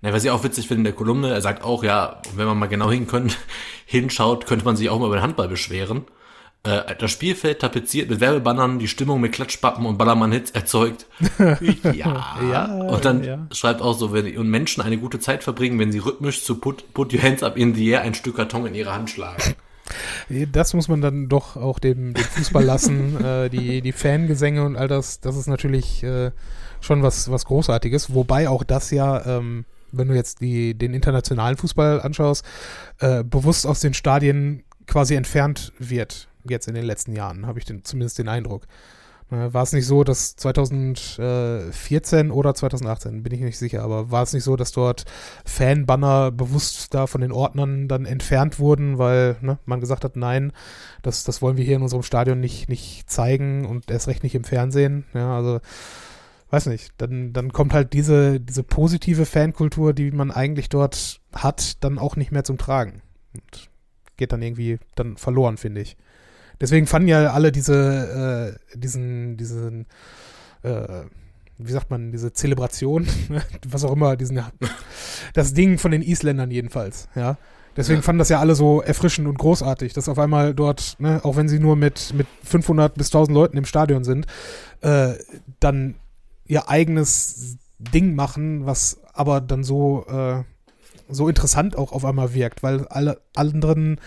[0.00, 2.58] Ja, was ich auch witzig finde in der Kolumne, er sagt auch, ja, wenn man
[2.58, 3.32] mal genau hin können,
[3.86, 6.04] hinschaut, könnte man sich auch mal über den Handball beschweren.
[6.62, 11.06] Äh, das Spielfeld tapeziert mit Werbebannern, die Stimmung mit Klatschpappen und Ballermann-Hits erzeugt.
[11.94, 12.38] ja.
[12.50, 12.64] ja.
[12.66, 13.46] Und dann ja.
[13.52, 16.92] schreibt auch so, wenn und Menschen eine gute Zeit verbringen, wenn sie rhythmisch zu Put,
[16.94, 19.54] put Your Hands Up in the Air ein Stück Karton in ihre Hand schlagen.
[20.52, 23.24] Das muss man dann doch auch dem, dem Fußball lassen.
[23.24, 26.30] äh, die, die Fangesänge und all das, das ist natürlich äh,
[26.80, 28.14] schon was, was Großartiges.
[28.14, 32.44] Wobei auch das ja ähm, wenn du jetzt die, den internationalen Fußball anschaust,
[32.98, 37.64] äh, bewusst aus den Stadien quasi entfernt wird, jetzt in den letzten Jahren, habe ich
[37.64, 38.66] den, zumindest den Eindruck.
[39.30, 44.22] Äh, war es nicht so, dass 2014 oder 2018, bin ich nicht sicher, aber war
[44.22, 45.04] es nicht so, dass dort
[45.44, 50.52] Fanbanner bewusst da von den Ordnern dann entfernt wurden, weil ne, man gesagt hat, nein,
[51.02, 54.34] das, das wollen wir hier in unserem Stadion nicht, nicht zeigen und erst recht nicht
[54.34, 55.04] im Fernsehen.
[55.12, 55.60] Ja, also
[56.50, 61.82] weiß nicht, dann, dann kommt halt diese, diese positive Fankultur, die man eigentlich dort hat,
[61.84, 63.02] dann auch nicht mehr zum Tragen.
[63.34, 63.70] Und
[64.16, 65.96] geht dann irgendwie dann verloren, finde ich.
[66.60, 69.86] Deswegen fanden ja alle diese, äh, diesen, diesen,
[70.62, 71.04] äh,
[71.58, 73.06] wie sagt man, diese Zelebration,
[73.68, 74.42] was auch immer, diesen,
[75.34, 77.38] das Ding von den Isländern jedenfalls, ja.
[77.76, 78.02] Deswegen ja.
[78.02, 81.48] fanden das ja alle so erfrischend und großartig, dass auf einmal dort, ne, auch wenn
[81.48, 84.26] sie nur mit, mit 500 bis 1000 Leuten im Stadion sind,
[84.80, 85.12] äh,
[85.60, 85.94] dann
[86.48, 90.42] ihr eigenes Ding machen, was aber dann so, äh,
[91.08, 94.00] so interessant auch auf einmal wirkt, weil alle anderen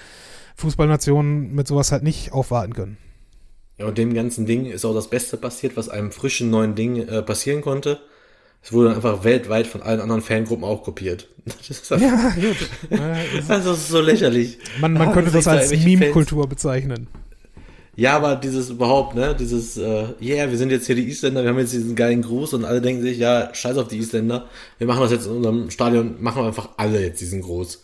[0.56, 2.98] Fußballnationen mit sowas halt nicht aufwarten können.
[3.78, 6.98] Ja, und dem ganzen Ding ist auch das Beste passiert, was einem frischen neuen Ding
[7.08, 8.00] äh, passieren konnte.
[8.62, 11.28] Es wurde dann einfach weltweit von allen anderen Fangruppen auch kopiert.
[11.46, 12.70] Das ist ja, gut.
[13.48, 14.60] das ist so lächerlich.
[14.80, 17.08] Man, man ah, könnte das als Meme-Kultur bezeichnen.
[17.96, 21.50] Ja, aber dieses überhaupt, ne, dieses, äh, yeah, wir sind jetzt hier die Isländer, wir
[21.50, 24.88] haben jetzt diesen geilen Gruß und alle denken sich, ja, scheiß auf die Isländer, wir
[24.88, 27.84] machen das jetzt in unserem Stadion, machen wir einfach alle jetzt diesen Gruß.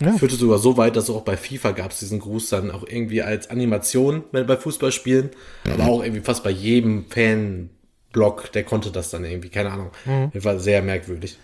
[0.00, 0.12] Ja.
[0.12, 3.20] Führte sogar so weit, dass auch bei FIFA gab es diesen Gruß dann auch irgendwie
[3.22, 5.30] als Animation bei Fußballspielen,
[5.64, 5.72] mhm.
[5.72, 9.90] aber auch irgendwie fast bei jedem Fan-Blog, der konnte das dann irgendwie, keine Ahnung.
[10.04, 10.30] Mhm.
[10.32, 11.36] Das war sehr merkwürdig.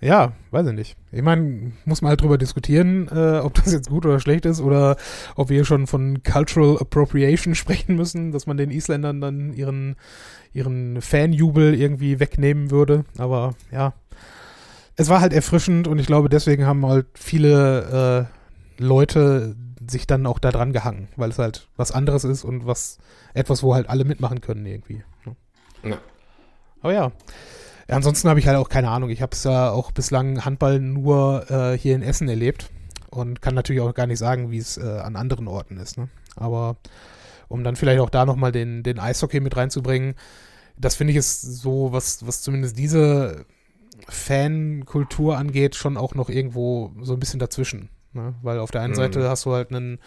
[0.00, 0.96] Ja, weiß ich nicht.
[1.10, 4.60] Ich meine, muss man halt drüber diskutieren, äh, ob das jetzt gut oder schlecht ist
[4.60, 4.96] oder
[5.36, 9.96] ob wir schon von Cultural Appropriation sprechen müssen, dass man den Isländern dann ihren,
[10.52, 13.04] ihren Fanjubel irgendwie wegnehmen würde.
[13.16, 13.94] Aber ja,
[14.96, 18.28] es war halt erfrischend und ich glaube, deswegen haben halt viele
[18.78, 19.56] äh, Leute
[19.88, 22.98] sich dann auch da dran gehangen, weil es halt was anderes ist und was
[23.34, 25.02] etwas, wo halt alle mitmachen können irgendwie.
[25.24, 25.36] Ne?
[25.90, 25.98] Ja.
[26.80, 27.12] Aber ja.
[27.88, 29.10] Ansonsten habe ich halt auch keine Ahnung.
[29.10, 32.70] Ich habe es ja auch bislang Handball nur äh, hier in Essen erlebt
[33.10, 35.96] und kann natürlich auch gar nicht sagen, wie es äh, an anderen Orten ist.
[35.96, 36.08] Ne?
[36.34, 36.76] Aber
[37.48, 40.14] um dann vielleicht auch da nochmal den, den Eishockey mit reinzubringen,
[40.76, 43.46] das finde ich ist so, was, was zumindest diese
[44.08, 47.88] Fankultur angeht, schon auch noch irgendwo so ein bisschen dazwischen.
[48.12, 48.34] Ne?
[48.42, 48.96] Weil auf der einen mhm.
[48.96, 49.98] Seite hast du halt einen,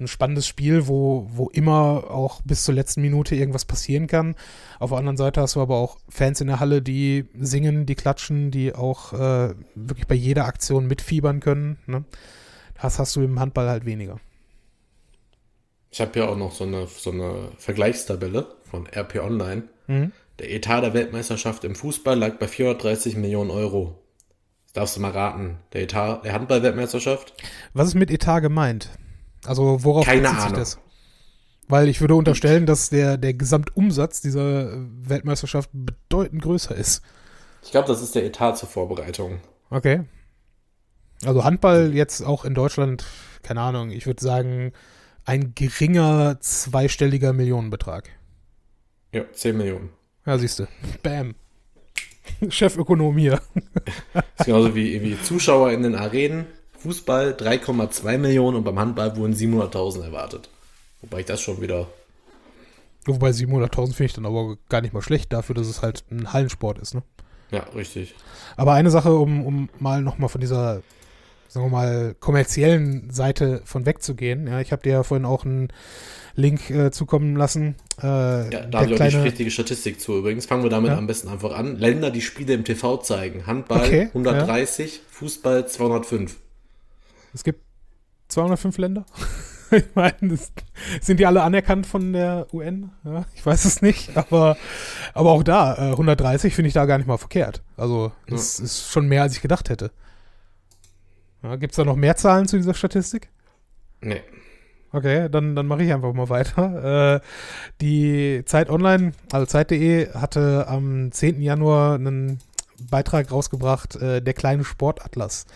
[0.00, 4.34] ein spannendes Spiel, wo, wo immer auch bis zur letzten Minute irgendwas passieren kann.
[4.78, 7.94] Auf der anderen Seite hast du aber auch Fans in der Halle, die singen, die
[7.94, 11.78] klatschen, die auch äh, wirklich bei jeder Aktion mitfiebern können.
[11.86, 12.04] Ne?
[12.80, 14.18] Das hast du im Handball halt weniger.
[15.90, 19.64] Ich habe ja auch noch so eine, so eine Vergleichstabelle von RP Online.
[19.86, 20.12] Mhm.
[20.38, 24.02] Der Etat der Weltmeisterschaft im Fußball lag bei 430 Millionen Euro.
[24.64, 25.58] Das darfst du mal raten.
[25.74, 27.34] Der Etat der Handball-Weltmeisterschaft?
[27.74, 28.88] Was ist mit Etat gemeint?
[29.44, 30.78] Also worauf Keine bezieht sich das?
[31.68, 37.02] Weil ich würde unterstellen, dass der, der Gesamtumsatz dieser Weltmeisterschaft bedeutend größer ist.
[37.62, 39.40] Ich glaube, das ist der Etat zur Vorbereitung.
[39.70, 40.04] Okay.
[41.24, 43.04] Also Handball jetzt auch in Deutschland,
[43.42, 44.72] keine Ahnung, ich würde sagen,
[45.24, 48.10] ein geringer zweistelliger Millionenbetrag.
[49.12, 49.90] Ja, 10 Millionen.
[50.26, 50.66] Ja, siehst du.
[51.02, 51.34] Bam.
[52.48, 53.40] Chefökonom hier.
[54.12, 56.46] das ist genauso wie, wie Zuschauer in den Arenen.
[56.82, 60.48] Fußball 3,2 Millionen und beim Handball wurden 700.000 erwartet.
[61.00, 61.86] Wobei ich das schon wieder.
[63.04, 66.32] Wobei 700.000 finde ich dann aber gar nicht mal schlecht dafür, dass es halt ein
[66.32, 67.02] Hallensport ist, ne?
[67.52, 68.14] Ja, richtig.
[68.56, 70.82] Aber eine Sache, um, um mal nochmal von dieser,
[71.48, 74.46] sagen wir mal, kommerziellen Seite von wegzugehen.
[74.46, 75.68] Ja, ich habe dir ja vorhin auch einen
[76.34, 77.76] Link äh, zukommen lassen.
[78.02, 80.16] Äh, ja, da habe ich auch die richtige Statistik zu.
[80.16, 80.98] Übrigens fangen wir damit ja.
[80.98, 81.76] am besten einfach an.
[81.76, 83.46] Länder, die Spiele im TV zeigen.
[83.46, 85.00] Handball okay, 130, ja.
[85.10, 86.41] Fußball 205.
[87.32, 87.62] Es gibt
[88.28, 89.06] 205 Länder.
[89.70, 90.38] ich meine,
[91.00, 92.90] sind die alle anerkannt von der UN?
[93.04, 94.56] Ja, ich weiß es nicht, aber,
[95.14, 97.62] aber auch da, äh, 130 finde ich da gar nicht mal verkehrt.
[97.76, 98.64] Also, das ja.
[98.64, 99.90] ist schon mehr, als ich gedacht hätte.
[101.42, 103.30] Ja, Gibt es da noch mehr Zahlen zu dieser Statistik?
[104.00, 104.22] Nee.
[104.92, 106.62] Okay, dann, dann mache ich einfach mal weiter.
[106.82, 107.20] Äh,
[107.80, 111.40] die Zeit Online, also Zeit.de, hatte am 10.
[111.40, 112.40] Januar einen
[112.90, 115.46] Beitrag rausgebracht, äh, der kleine Sportatlas.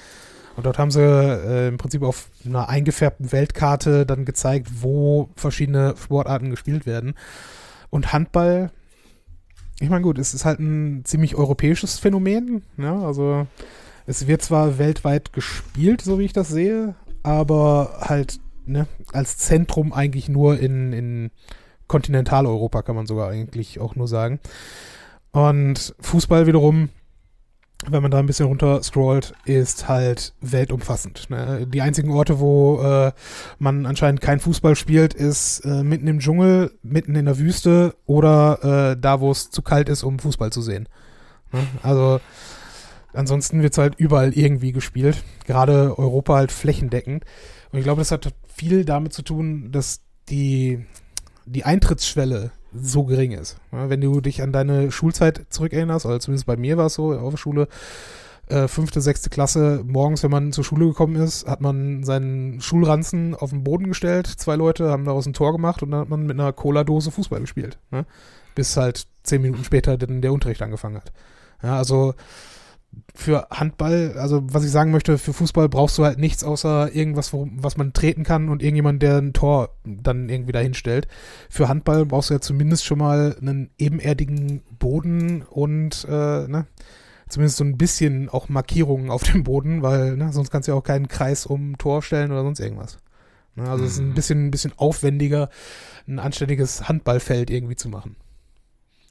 [0.56, 5.94] Und dort haben sie äh, im Prinzip auf einer eingefärbten Weltkarte dann gezeigt, wo verschiedene
[5.96, 7.14] Sportarten gespielt werden.
[7.90, 8.70] Und Handball,
[9.78, 12.62] ich meine, gut, es ist halt ein ziemlich europäisches Phänomen.
[12.78, 13.06] Ja, ne?
[13.06, 13.46] also
[14.06, 19.92] es wird zwar weltweit gespielt, so wie ich das sehe, aber halt ne, als Zentrum
[19.92, 21.30] eigentlich nur in, in
[21.86, 24.40] Kontinentaleuropa, kann man sogar eigentlich auch nur sagen.
[25.32, 26.88] Und Fußball wiederum
[27.84, 31.28] wenn man da ein bisschen runter scrollt, ist halt weltumfassend.
[31.28, 31.66] Ne?
[31.66, 33.12] Die einzigen Orte, wo äh,
[33.58, 38.92] man anscheinend kein Fußball spielt, ist äh, mitten im Dschungel, mitten in der Wüste oder
[38.92, 40.88] äh, da, wo es zu kalt ist, um Fußball zu sehen.
[41.52, 41.60] Ne?
[41.82, 42.20] Also
[43.12, 45.22] ansonsten wird es halt überall irgendwie gespielt.
[45.44, 47.24] Gerade Europa halt flächendeckend.
[47.72, 50.86] Und ich glaube, das hat viel damit zu tun, dass die,
[51.44, 53.58] die Eintrittsschwelle so gering ist.
[53.70, 57.32] Wenn du dich an deine Schulzeit zurückerinnerst, oder zumindest bei mir war es so auf
[57.32, 57.68] der Schule,
[58.48, 63.34] äh, fünfte, sechste Klasse, morgens, wenn man zur Schule gekommen ist, hat man seinen Schulranzen
[63.34, 64.26] auf den Boden gestellt.
[64.26, 67.40] Zwei Leute haben daraus ein Tor gemacht und dann hat man mit einer Cola-Dose Fußball
[67.40, 67.78] gespielt.
[67.90, 68.06] Ne?
[68.54, 71.12] Bis halt zehn Minuten später dann der Unterricht angefangen hat.
[71.62, 72.14] Ja, also
[73.14, 77.32] für Handball, also was ich sagen möchte, für Fußball brauchst du halt nichts außer irgendwas,
[77.32, 81.08] wo, was man treten kann und irgendjemand, der ein Tor dann irgendwie dahin stellt.
[81.48, 86.66] Für Handball brauchst du ja zumindest schon mal einen ebenerdigen Boden und äh, ne,
[87.28, 90.78] zumindest so ein bisschen auch Markierungen auf dem Boden, weil ne, sonst kannst du ja
[90.78, 92.98] auch keinen Kreis um Tor stellen oder sonst irgendwas.
[93.56, 95.48] Also es ist ein bisschen, ein bisschen aufwendiger,
[96.06, 98.16] ein anständiges Handballfeld irgendwie zu machen.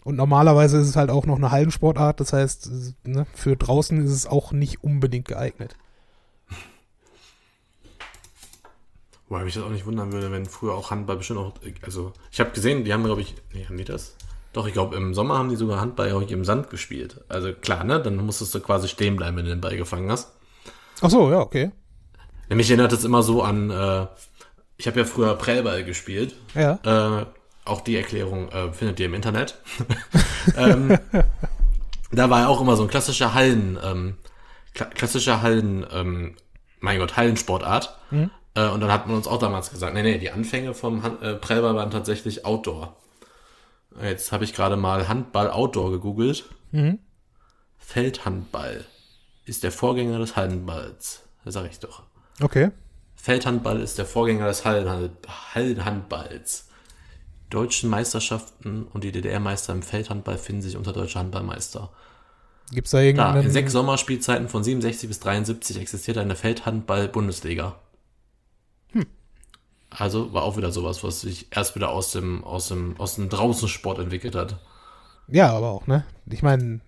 [0.06, 2.70] Und normalerweise ist es halt auch noch eine Hallensportart, das heißt,
[3.06, 5.76] ne, für draußen ist es auch nicht unbedingt geeignet.
[9.28, 12.40] Wobei mich das auch nicht wundern würde, wenn früher auch Handball bestimmt auch, also ich
[12.40, 14.16] habe gesehen, die haben, glaube ich, nee, haben die das?
[14.54, 17.26] Doch, ich glaube, im Sommer haben die sogar Handball, ich, im Sand gespielt.
[17.28, 20.34] Also klar, ne, dann musstest du quasi stehen bleiben, wenn du den Ball gefangen hast.
[21.02, 21.72] Ach so, ja, okay.
[22.48, 24.06] Nämlich erinnert es immer so an, äh,
[24.78, 26.36] ich habe ja früher Prellball gespielt.
[26.54, 27.22] Ja.
[27.22, 27.26] Äh,
[27.66, 29.60] auch die Erklärung äh, findet ihr im Internet.
[30.58, 30.98] ähm,
[32.12, 34.18] da war ja auch immer so ein klassischer Hallen, ähm,
[34.74, 36.36] kla klassischer Hallen, ähm,
[36.80, 37.98] mein Gott, Hallensportart.
[38.12, 38.30] Mhm.
[38.54, 41.22] Äh, und dann hat man uns auch damals gesagt, nee, nee, die Anfänge vom Han
[41.22, 42.96] äh, Prellball waren tatsächlich Outdoor.
[44.02, 46.46] Jetzt habe ich gerade mal Handball Outdoor gegoogelt.
[46.72, 47.00] Mhm.
[47.78, 48.86] Feldhandball
[49.46, 51.24] ist der Vorgänger des Hallenballs.
[51.44, 52.04] Das sage ich doch.
[52.42, 52.72] Okay.
[53.16, 56.65] Feldhandball ist der Vorgänger des Hallenhandballs.
[57.50, 61.92] Deutschen Meisterschaften und die DDR-Meister im Feldhandball finden sich unter deutscher Handballmeister.
[62.72, 63.36] Gibt es da irgendeinen...
[63.36, 67.76] Da, in sechs Sommerspielzeiten von 67 bis 73 existiert eine Feldhandball-Bundesliga.
[68.92, 69.06] Hm.
[69.92, 73.30] Also war auch wieder sowas, was sich erst wieder aus dem, aus dem, aus dem
[73.30, 74.60] Draußensport entwickelt hat.
[75.28, 76.06] Ja, aber auch, ne?
[76.30, 76.82] Ich meine,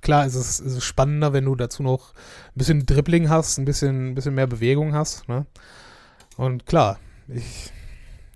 [0.00, 3.64] klar ist es, ist es spannender, wenn du dazu noch ein bisschen Dribbling hast, ein
[3.64, 5.46] bisschen, ein bisschen mehr Bewegung hast, ne?
[6.36, 6.98] Und klar,
[7.28, 7.70] ich,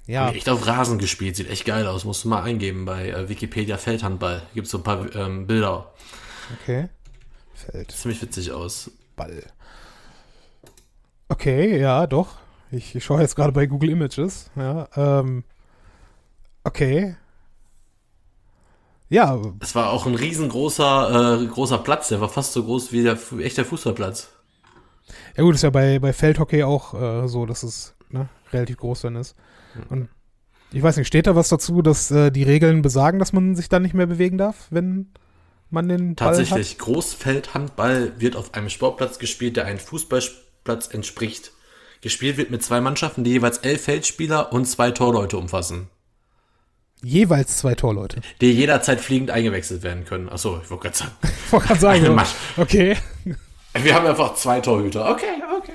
[0.07, 0.31] ja.
[0.31, 2.05] Echt auf Rasen gespielt, sieht echt geil aus.
[2.05, 4.43] Musst du mal eingeben bei äh, Wikipedia Feldhandball.
[4.55, 5.93] Gibt so ein paar ähm, Bilder.
[6.61, 6.89] Okay.
[7.55, 7.91] Feld.
[7.91, 8.91] Ziemlich witzig aus.
[9.17, 9.45] Ball.
[11.29, 12.29] Okay, ja, doch.
[12.71, 14.51] Ich, ich schaue jetzt gerade bei Google Images.
[14.57, 15.45] Ja, ähm,
[16.65, 17.17] okay.
[19.09, 19.41] Ja.
[19.61, 22.09] Es war auch ein riesengroßer äh, großer Platz.
[22.09, 24.31] Der war fast so groß wie der echte Fußballplatz.
[25.37, 29.03] Ja gut, ist ja bei, bei Feldhockey auch äh, so, dass es ne, relativ groß
[29.03, 29.37] dann ist.
[29.89, 30.09] Und
[30.73, 33.69] ich weiß nicht, steht da was dazu, dass äh, die Regeln besagen, dass man sich
[33.69, 35.13] dann nicht mehr bewegen darf, wenn
[35.71, 36.79] man den Ball Tatsächlich, hat?
[36.79, 41.53] Großfeldhandball wird auf einem Sportplatz gespielt, der einem Fußballplatz entspricht.
[42.01, 45.89] Gespielt wird mit zwei Mannschaften, die jeweils elf Feldspieler und zwei Torleute umfassen.
[47.03, 48.21] Jeweils zwei Torleute.
[48.41, 50.29] Die jederzeit fliegend eingewechselt werden können.
[50.29, 51.13] Achso, ich wollte gerade sagen.
[51.47, 52.21] ich wollte gerade sagen,
[52.57, 52.97] okay.
[53.75, 55.11] Wir haben einfach zwei Torhüter.
[55.11, 55.75] Okay, okay.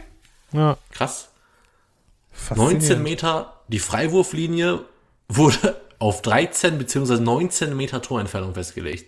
[0.52, 0.78] Ja.
[0.91, 1.30] Krass.
[2.56, 4.86] 19 Meter, die Freiwurflinie
[5.28, 7.20] wurde auf 13 bzw.
[7.20, 9.05] 19 Meter Torentfernung festgelegt.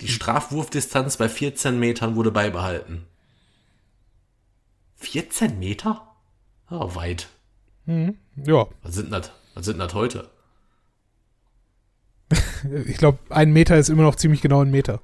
[0.00, 3.06] Die Strafwurfdistanz bei 14 Metern wurde beibehalten.
[4.96, 6.08] 14 Meter?
[6.70, 7.28] Oh, weit.
[7.86, 8.16] Mhm.
[8.36, 8.66] Ja.
[8.82, 9.30] Was sind das?
[9.54, 10.30] Was sind das heute?
[12.86, 15.00] ich glaube, ein Meter ist immer noch ziemlich genau ein Meter.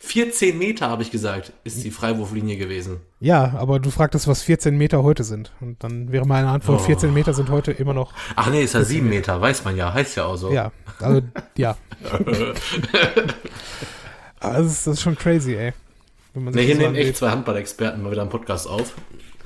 [0.00, 3.00] 14 Meter, habe ich gesagt, ist die Freiwurflinie gewesen.
[3.18, 5.52] Ja, aber du fragtest, was 14 Meter heute sind.
[5.60, 6.84] Und dann wäre meine Antwort, oh.
[6.84, 8.12] 14 Meter sind heute immer noch.
[8.36, 10.52] Ach nee, ist ja 7 Meter, weiß man ja, heißt ja auch so.
[10.52, 10.70] Ja,
[11.00, 11.22] also,
[11.56, 11.76] ja.
[14.40, 15.72] also, das ist schon crazy, ey.
[16.34, 18.94] Ne, hier nehmen echt zwei Handballexperten mal wieder einen Podcast auf.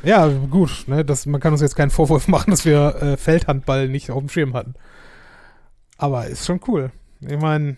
[0.02, 3.88] Ja, gut, ne, das, man kann uns jetzt keinen Vorwurf machen, dass wir äh, Feldhandball
[3.88, 4.74] nicht auf dem Schirm hatten.
[5.96, 6.90] Aber ist schon cool.
[7.20, 7.76] Ich meine,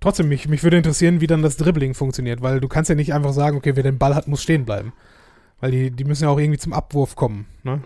[0.00, 3.14] trotzdem, mich, mich würde interessieren, wie dann das Dribbling funktioniert, weil du kannst ja nicht
[3.14, 4.92] einfach sagen, okay, wer den Ball hat, muss stehen bleiben.
[5.60, 7.82] Weil die, die müssen ja auch irgendwie zum Abwurf kommen, ne?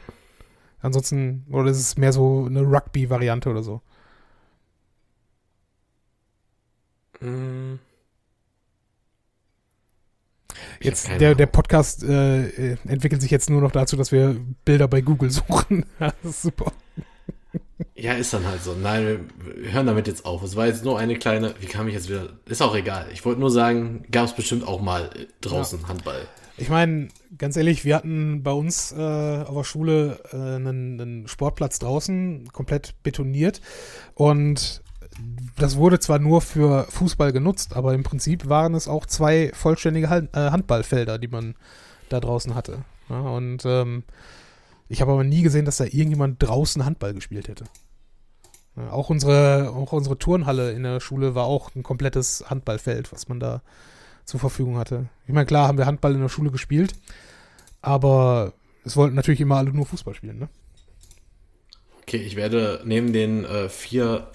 [0.81, 3.81] Ansonsten, oder ist es mehr so eine Rugby-Variante oder so?
[7.21, 7.79] Mm.
[10.81, 15.01] Jetzt, der, der Podcast äh, entwickelt sich jetzt nur noch dazu, dass wir Bilder bei
[15.01, 15.87] Google suchen.
[15.99, 16.73] das ist super.
[17.95, 18.75] Ja, ist dann halt so.
[18.75, 20.43] Nein, wir hören damit jetzt auf.
[20.43, 22.29] Es war jetzt nur eine kleine, wie kam ich jetzt wieder?
[22.47, 23.07] Ist auch egal.
[23.13, 25.11] Ich wollte nur sagen, gab es bestimmt auch mal
[25.41, 25.89] draußen ja.
[25.89, 26.27] Handball.
[26.57, 31.29] Ich meine, ganz ehrlich, wir hatten bei uns äh, auf der Schule äh, einen, einen
[31.29, 33.61] Sportplatz draußen, komplett betoniert.
[34.15, 34.83] Und
[35.57, 40.07] das wurde zwar nur für Fußball genutzt, aber im Prinzip waren es auch zwei vollständige
[40.07, 41.55] äh, Handballfelder, die man
[42.09, 42.85] da draußen hatte.
[43.09, 44.05] Ja, und ähm,
[44.89, 47.65] ich habe aber nie gesehen, dass da irgendjemand draußen Handball gespielt hätte.
[48.77, 53.29] Ja, auch, unsere, auch unsere Turnhalle in der Schule war auch ein komplettes Handballfeld, was
[53.29, 53.63] man da
[54.25, 55.09] zur Verfügung hatte.
[55.27, 56.95] Ich meine, klar haben wir Handball in der Schule gespielt,
[57.83, 58.53] aber
[58.85, 60.49] es wollten natürlich immer alle nur Fußball spielen, ne?
[62.03, 64.31] Okay, ich werde neben den äh, vier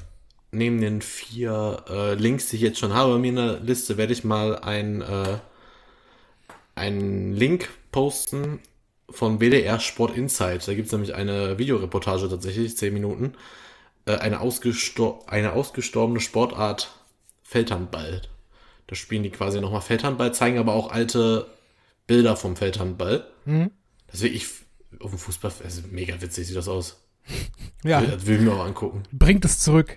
[0.52, 4.14] neben den vier äh, Links, die ich jetzt schon habe mir in der Liste, werde
[4.14, 5.38] ich mal ein, äh,
[6.76, 8.60] einen Link posten
[9.12, 10.68] von WDR Sport Insight.
[10.68, 13.34] Da gibt es nämlich eine Videoreportage tatsächlich, 10 Minuten.
[14.06, 16.92] Äh, eine, ausgestor eine ausgestorbene Sportart
[17.44, 18.22] Feldhandball.
[18.88, 21.48] Da spielen die quasi nochmal Feldhandball, zeigen aber auch alte
[22.08, 23.28] Bilder vom Feldhandball.
[23.46, 23.72] Mhm.
[24.08, 24.48] Das ist wirklich
[25.00, 27.04] auf dem Fußball, also mega witzig sieht das aus.
[27.86, 28.02] Ja.
[28.02, 29.04] Das will ich mir auch angucken.
[29.14, 29.96] Bringt es zurück.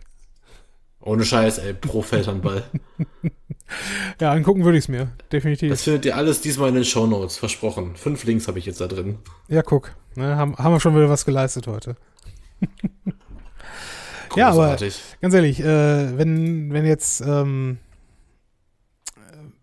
[1.01, 2.63] Ohne Scheiß, ey, pro Feldhandball.
[4.21, 5.71] ja, angucken würde ich es mir, definitiv.
[5.71, 7.97] Das findet ihr alles diesmal in den Shownotes, versprochen.
[7.97, 9.19] Fünf Links habe ich jetzt da drin.
[9.49, 9.95] Ja, guck.
[10.15, 11.97] Ne, haben, haben wir schon wieder was geleistet heute.
[14.37, 14.77] ja, aber
[15.21, 17.79] ganz ehrlich, äh, wenn, wenn jetzt, ähm,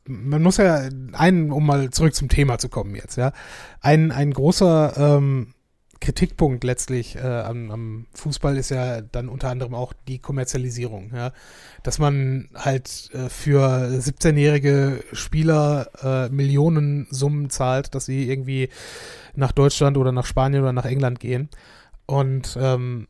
[0.06, 3.32] man muss ja einen, um mal zurück zum Thema zu kommen jetzt, ja,
[3.80, 5.54] ein, ein großer ähm,
[6.02, 11.32] Kritikpunkt letztlich äh, am, am, Fußball ist ja dann unter anderem auch die Kommerzialisierung, ja.
[11.84, 18.70] Dass man halt äh, für 17-jährige Spieler äh, Millionen Summen zahlt, dass sie irgendwie
[19.36, 21.50] nach Deutschland oder nach Spanien oder nach England gehen.
[22.06, 23.08] Und ähm,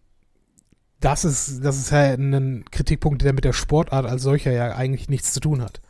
[1.00, 5.10] das ist, das ist ja ein Kritikpunkt, der mit der Sportart als solcher ja eigentlich
[5.10, 5.82] nichts zu tun hat.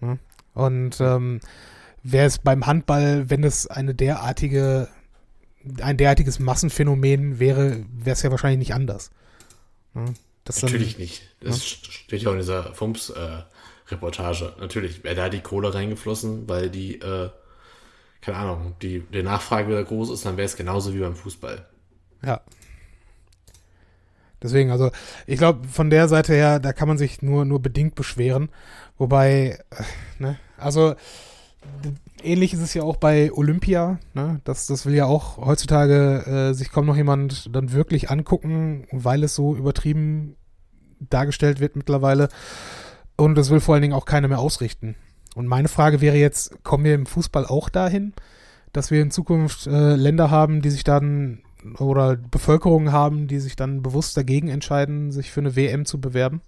[0.00, 0.18] Ja?
[0.54, 1.40] Und ähm,
[2.02, 4.88] wäre es beim Handball, wenn es eine derartige
[5.80, 9.10] ein derartiges Massenphänomen wäre, wäre es ja wahrscheinlich nicht anders.
[9.94, 10.04] Ja,
[10.44, 11.22] Natürlich dann, nicht.
[11.40, 11.90] Das ja.
[11.90, 14.54] steht ja auch in dieser FUMS-Reportage.
[14.56, 17.30] Äh, Natürlich wäre da die Kohle reingeflossen, weil die, äh,
[18.20, 21.66] keine Ahnung, die, die Nachfrage wieder groß ist, dann wäre es genauso wie beim Fußball.
[22.24, 22.40] Ja.
[24.42, 24.90] Deswegen, also
[25.26, 28.48] ich glaube, von der Seite her, da kann man sich nur, nur bedingt beschweren.
[28.98, 29.82] Wobei, äh,
[30.18, 30.96] ne, also
[32.22, 33.98] ähnlich ist es ja auch bei Olympia.
[34.14, 34.40] Ne?
[34.44, 39.24] Das, das will ja auch heutzutage äh, sich kaum noch jemand dann wirklich angucken, weil
[39.24, 40.36] es so übertrieben
[41.00, 42.28] dargestellt wird mittlerweile.
[43.16, 44.96] Und das will vor allen Dingen auch keiner mehr ausrichten.
[45.34, 48.12] Und meine Frage wäre jetzt, kommen wir im Fußball auch dahin,
[48.72, 51.42] dass wir in Zukunft äh, Länder haben, die sich dann
[51.78, 56.40] oder Bevölkerung haben, die sich dann bewusst dagegen entscheiden, sich für eine WM zu bewerben?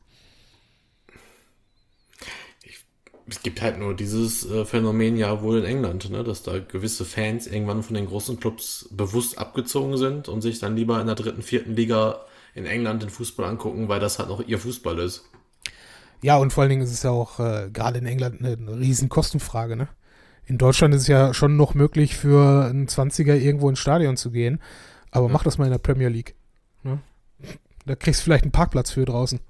[3.27, 7.05] Es gibt halt nur dieses äh, Phänomen ja wohl in England, ne, dass da gewisse
[7.05, 11.17] Fans irgendwann von den großen Clubs bewusst abgezogen sind und sich dann lieber in der
[11.17, 12.21] dritten, vierten Liga
[12.55, 15.25] in England den Fußball angucken, weil das halt noch ihr Fußball ist.
[16.23, 18.79] Ja, und vor allen Dingen ist es ja auch äh, gerade in England eine, eine
[18.79, 19.89] riesen Kostenfrage, ne?
[20.47, 24.31] In Deutschland ist es ja schon noch möglich für einen 20er irgendwo ins Stadion zu
[24.31, 24.61] gehen,
[25.11, 25.33] aber ja.
[25.33, 26.35] mach das mal in der Premier League.
[26.83, 26.99] Ne?
[27.87, 29.41] Da kriegst du vielleicht einen Parkplatz für draußen.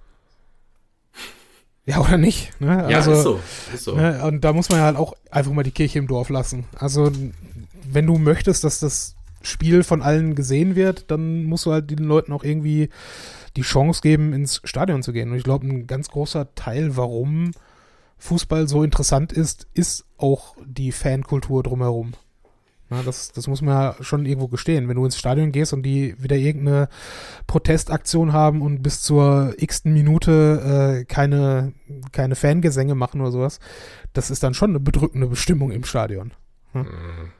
[1.86, 2.58] Ja, oder nicht?
[2.60, 2.86] Ne?
[2.88, 3.40] Ja, also, ist so.
[3.74, 3.94] Ist so.
[3.94, 4.24] Ne?
[4.24, 6.64] Und da muss man halt auch einfach mal die Kirche im Dorf lassen.
[6.76, 7.12] Also,
[7.86, 12.04] wenn du möchtest, dass das Spiel von allen gesehen wird, dann musst du halt den
[12.04, 12.88] Leuten auch irgendwie
[13.56, 15.30] die Chance geben, ins Stadion zu gehen.
[15.30, 17.52] Und ich glaube, ein ganz großer Teil, warum
[18.18, 22.14] Fußball so interessant ist, ist auch die Fankultur drumherum.
[22.90, 24.88] Ja, das, das muss man ja schon irgendwo gestehen.
[24.88, 26.88] Wenn du ins Stadion gehst und die wieder irgendeine
[27.46, 31.72] Protestaktion haben und bis zur x-ten Minute äh, keine,
[32.12, 33.58] keine Fangesänge machen oder sowas,
[34.12, 36.32] das ist dann schon eine bedrückende Bestimmung im Stadion.
[36.74, 36.82] Ja?
[36.82, 37.32] Mhm.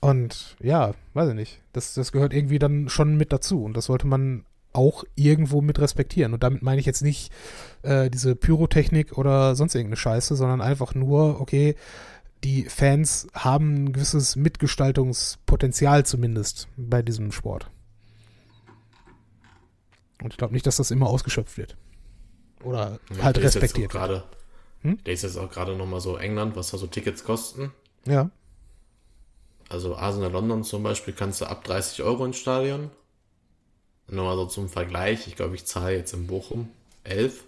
[0.00, 1.62] Und ja, weiß ich nicht.
[1.72, 3.64] Das, das gehört irgendwie dann schon mit dazu.
[3.64, 6.34] Und das sollte man auch irgendwo mit respektieren.
[6.34, 7.32] Und damit meine ich jetzt nicht
[7.82, 11.74] äh, diese Pyrotechnik oder sonst irgendeine Scheiße, sondern einfach nur, okay,
[12.46, 17.68] die Fans haben ein gewisses Mitgestaltungspotenzial zumindest bei diesem Sport.
[20.22, 21.76] Und ich glaube nicht, dass das immer ausgeschöpft wird.
[22.62, 23.90] Oder ja, halt respektiert.
[23.90, 24.22] Gerade,
[24.82, 25.02] hm?
[25.02, 27.72] Der ist jetzt auch gerade nochmal so England, was da so Tickets kosten.
[28.06, 28.30] Ja.
[29.68, 32.92] Also Arsenal London zum Beispiel kannst du ab 30 Euro ins Stadion.
[34.06, 35.26] Nur mal so zum Vergleich.
[35.26, 36.68] Ich glaube, ich zahle jetzt in Bochum
[37.02, 37.42] 11.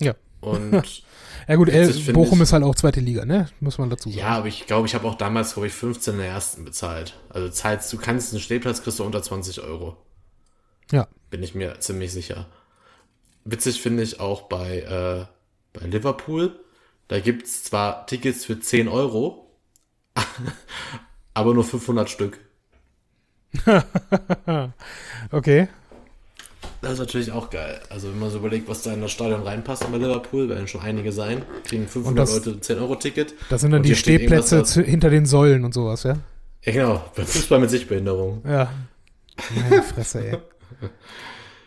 [0.00, 0.16] Ja.
[0.46, 1.02] Und
[1.48, 3.48] ja gut, El Bochum ist halt auch zweite Liga, ne?
[3.58, 4.20] Muss man dazu sagen.
[4.20, 7.18] Ja, aber ich glaube, ich habe auch damals, glaube ich, 15 in der ersten bezahlt.
[7.30, 9.96] Also zahlst du kannst einen Stehplatz kriegst du unter 20 Euro.
[10.92, 11.08] Ja.
[11.30, 12.46] Bin ich mir ziemlich sicher.
[13.44, 15.26] Witzig finde ich auch bei, äh,
[15.72, 16.60] bei Liverpool.
[17.08, 19.50] Da gibt es zwar Tickets für 10 Euro,
[21.34, 22.38] aber nur 500 Stück.
[25.32, 25.68] okay.
[26.86, 27.80] Das ist natürlich auch geil.
[27.90, 30.82] Also wenn man so überlegt, was da in das Stadion reinpasst bei Liverpool, werden schon
[30.82, 33.34] einige sein, kriegen 500 das, Leute 10 Euro Ticket.
[33.50, 36.18] Das sind dann die Stehplätze zu, hinter den Säulen und sowas, ja?
[36.62, 38.42] Ja genau, Fußball mit Sichtbehinderung.
[38.46, 38.72] Ja.
[39.54, 40.38] Meine Fresse, ey.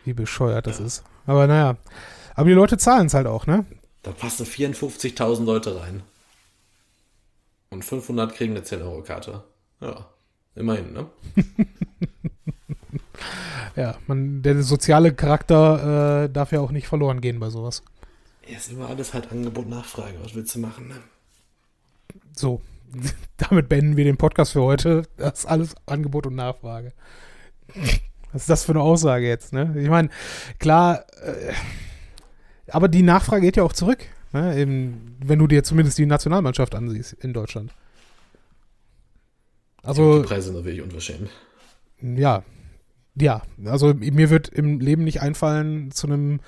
[0.06, 0.86] Wie bescheuert das ja.
[0.86, 1.04] ist.
[1.26, 1.76] Aber naja.
[2.34, 3.66] Aber die Leute zahlen es halt auch, ne?
[4.02, 6.02] Da passen 54.000 Leute rein.
[7.68, 9.44] Und 500 kriegen eine 10-Euro-Karte.
[9.82, 10.06] Ja,
[10.54, 11.06] immerhin, ne?
[13.76, 17.82] ja, man, der soziale Charakter äh, darf ja auch nicht verloren gehen bei sowas.
[18.46, 20.14] Ja, ist immer alles halt Angebot, Nachfrage.
[20.22, 20.96] Was willst du machen, ne?
[22.34, 22.60] So,
[23.36, 25.02] damit beenden wir den Podcast für heute.
[25.16, 26.92] Das ist alles Angebot und Nachfrage.
[28.32, 29.74] Was ist das für eine Aussage jetzt, ne?
[29.78, 30.08] Ich meine,
[30.58, 31.52] klar, äh,
[32.68, 33.98] aber die Nachfrage geht ja auch zurück,
[34.32, 34.56] ne?
[34.58, 37.72] Eben, wenn du dir zumindest die Nationalmannschaft ansiehst in Deutschland.
[39.82, 41.30] Also, die Preise sind wirklich unverschämt.
[42.02, 42.42] Ja,
[43.20, 46.40] ja, also mir wird im Leben nicht einfallen, zu einem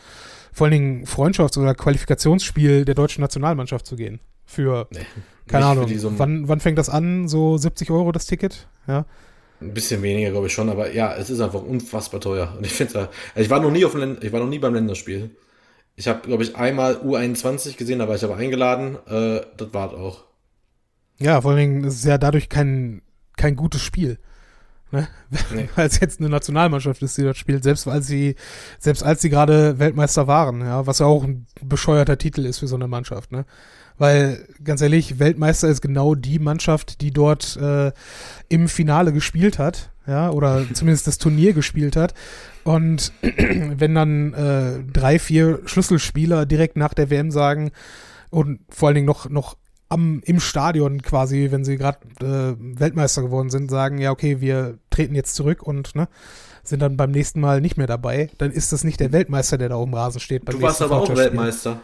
[0.53, 4.21] vor allen Dingen Freundschafts- oder Qualifikationsspiel der deutschen Nationalmannschaft zu gehen.
[4.45, 5.01] Für, nee,
[5.47, 7.29] keine Ahnung, so wann, wann fängt das an?
[7.29, 8.69] So 70 Euro das Ticket?
[8.87, 9.07] Ja.
[9.61, 12.55] Ein bisschen weniger, glaube ich schon, aber ja, es ist einfach unfassbar teuer.
[12.57, 14.75] Und ich finde, also ich war noch nie auf dem ich war noch nie beim
[14.75, 15.31] Länderspiel.
[15.95, 18.97] Ich habe, glaube ich, einmal U21 gesehen, da war ich aber eingeladen.
[19.07, 20.25] Äh, das war es auch.
[21.19, 23.03] Ja, vor allen Dingen ist es ja dadurch kein,
[23.37, 24.19] kein gutes Spiel.
[24.93, 25.09] Ne?
[25.55, 25.69] Nee.
[25.75, 28.37] Weil es jetzt eine Nationalmannschaft ist, die dort spielt, selbst als sie,
[28.79, 32.69] selbst als sie gerade Weltmeister waren, ja, was ja auch ein bescheuerter Titel ist für
[32.69, 33.45] so eine Mannschaft, ne?
[33.99, 37.93] Weil, ganz ehrlich, Weltmeister ist genau die Mannschaft, die dort äh,
[38.49, 42.15] im Finale gespielt hat, ja, oder zumindest das Turnier gespielt hat.
[42.65, 47.71] Und wenn dann äh, drei, vier Schlüsselspieler direkt nach der WM sagen
[48.31, 49.57] und vor allen Dingen noch, noch
[49.93, 54.79] am, im Stadion quasi, wenn sie gerade äh, Weltmeister geworden sind, sagen, ja, okay, wir
[54.91, 56.09] treten jetzt zurück und ne,
[56.63, 59.69] sind dann beim nächsten Mal nicht mehr dabei, dann ist das nicht der Weltmeister, der
[59.69, 60.49] da oben Rasen steht.
[60.49, 61.81] du warst aber auch Weltmeister.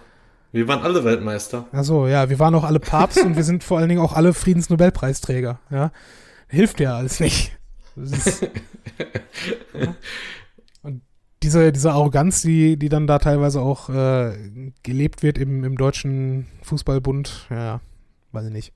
[0.50, 1.66] Wir waren alle Weltmeister.
[1.72, 4.32] Achso, ja, wir waren auch alle Papst und wir sind vor allen Dingen auch alle
[4.32, 5.60] Friedensnobelpreisträger.
[5.70, 5.92] Ja,
[6.48, 7.52] hilft ja alles nicht.
[7.96, 8.42] Ist,
[9.74, 9.94] ja.
[10.80, 11.02] Und
[11.42, 16.46] diese, diese Arroganz, die, die dann da teilweise auch äh, gelebt wird im, im deutschen
[16.62, 17.80] Fußballbund, ja,
[18.32, 18.72] weiß ich nicht.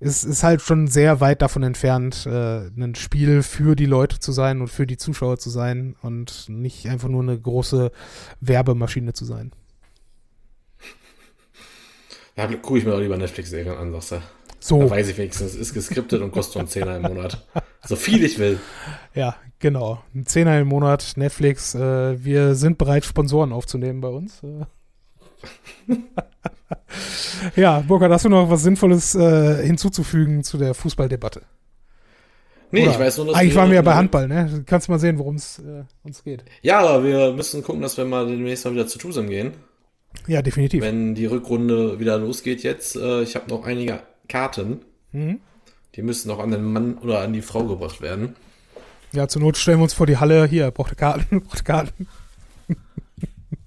[0.00, 4.32] Es ist halt schon sehr weit davon entfernt, äh, ein Spiel für die Leute zu
[4.32, 7.92] sein und für die Zuschauer zu sein und nicht einfach nur eine große
[8.40, 9.52] Werbemaschine zu sein.
[12.36, 14.22] Ja, gucke ich mir auch lieber Netflix-Serien an, sagst du.
[14.58, 14.80] So.
[14.80, 17.46] Da weiß ich wenigstens, es ist geskriptet und kostet einen Zehner im Monat.
[17.84, 18.60] So viel ich will.
[19.12, 20.02] Ja, genau.
[20.14, 21.74] Ein Zehner im Monat, Netflix.
[21.74, 24.40] Äh, wir sind bereit, Sponsoren aufzunehmen bei uns.
[27.56, 31.42] Ja, Burkhard, hast du noch was Sinnvolles äh, hinzuzufügen zu der Fußballdebatte?
[32.70, 34.64] Nee, Oder ich weiß nur, dass Eigentlich waren wir ja bei Handball, ne?
[34.66, 36.44] Kannst du mal sehen, worum es äh, uns geht.
[36.62, 39.52] Ja, aber wir müssen gucken, dass wir mal demnächst mal wieder zu Tusem gehen.
[40.26, 40.82] Ja, definitiv.
[40.82, 44.80] Wenn die Rückrunde wieder losgeht jetzt, äh, ich habe noch einige Karten.
[45.12, 45.40] Mhm.
[45.94, 48.36] Die müssen noch an den Mann oder an die Frau gebracht werden.
[49.12, 50.46] Ja, zur Not stellen wir uns vor die Halle.
[50.46, 52.08] Hier, braucht Karten, braucht Karten.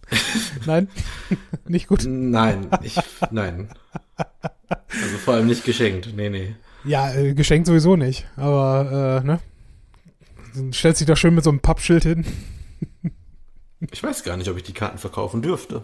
[0.66, 0.88] nein?
[1.68, 2.06] nicht gut?
[2.06, 2.96] Nein, ich,
[3.32, 3.70] nein.
[4.18, 6.10] Also vor allem nicht geschenkt.
[6.16, 6.56] Nee, nee.
[6.84, 8.28] Ja, äh, geschenkt sowieso nicht.
[8.36, 9.40] Aber, äh, ne?
[10.54, 12.26] Dann stellt sich da schön mit so einem Pappschild hin.
[13.92, 15.84] ich weiß gar nicht, ob ich die Karten verkaufen dürfte.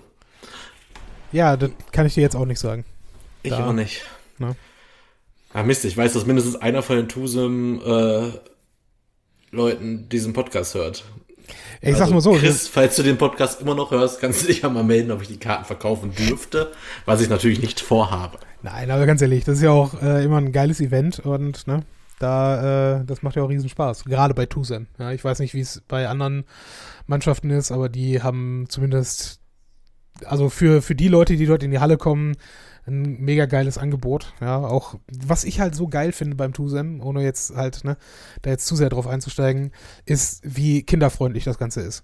[1.32, 2.86] Ja, das kann ich dir jetzt auch nicht sagen.
[3.43, 4.05] Ich da, auch nicht.
[4.38, 4.55] Ne?
[5.53, 8.32] Ah, Mist, ich weiß, dass mindestens einer von den Tusem äh,
[9.51, 11.03] Leuten diesen Podcast hört.
[11.82, 12.34] Ich also, sag mal so.
[12.34, 15.22] Chris, falls du den Podcast immer noch hörst, kannst du dich ja mal melden, ob
[15.22, 16.72] ich die Karten verkaufen dürfte,
[17.06, 18.38] was ich natürlich nicht vorhabe.
[18.64, 21.84] Nein, aber ganz ehrlich, das ist ja auch äh, immer ein geiles Event und ne,
[22.20, 24.06] da, äh, das macht ja auch riesen Spaß.
[24.06, 24.88] Gerade bei Tusem.
[24.99, 26.45] Ja, ich weiß nicht, wie es bei anderen
[27.08, 29.39] Mannschaften ist, aber die haben zumindest,
[30.26, 32.36] also für, für die Leute, die dort in die Halle kommen,
[32.88, 34.34] ein mega geiles Angebot.
[34.42, 37.98] Ja, auch was ich halt so geil finde beim Tusem, ohne jetzt halt, ne,
[38.42, 39.72] da jetzt zu sehr drauf einzusteigen,
[40.06, 42.04] ist, wie kinderfreundlich das Ganze ist.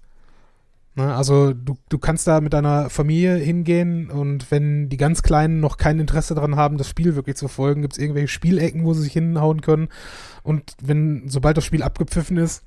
[0.96, 5.60] Ne, also du, du kannst da mit deiner Familie hingehen und wenn die ganz Kleinen
[5.60, 8.94] noch kein Interesse daran haben, das Spiel wirklich zu verfolgen, gibt es irgendwelche Spielecken, wo
[8.94, 9.90] sie sich hinhauen können.
[10.44, 12.64] Und wenn, sobald das Spiel abgepfiffen ist,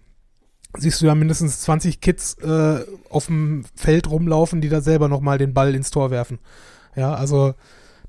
[0.78, 5.38] siehst du ja mindestens 20 Kids äh, auf dem Feld rumlaufen, die da selber nochmal
[5.38, 6.38] den Ball ins Tor werfen.
[6.94, 7.54] Ja, also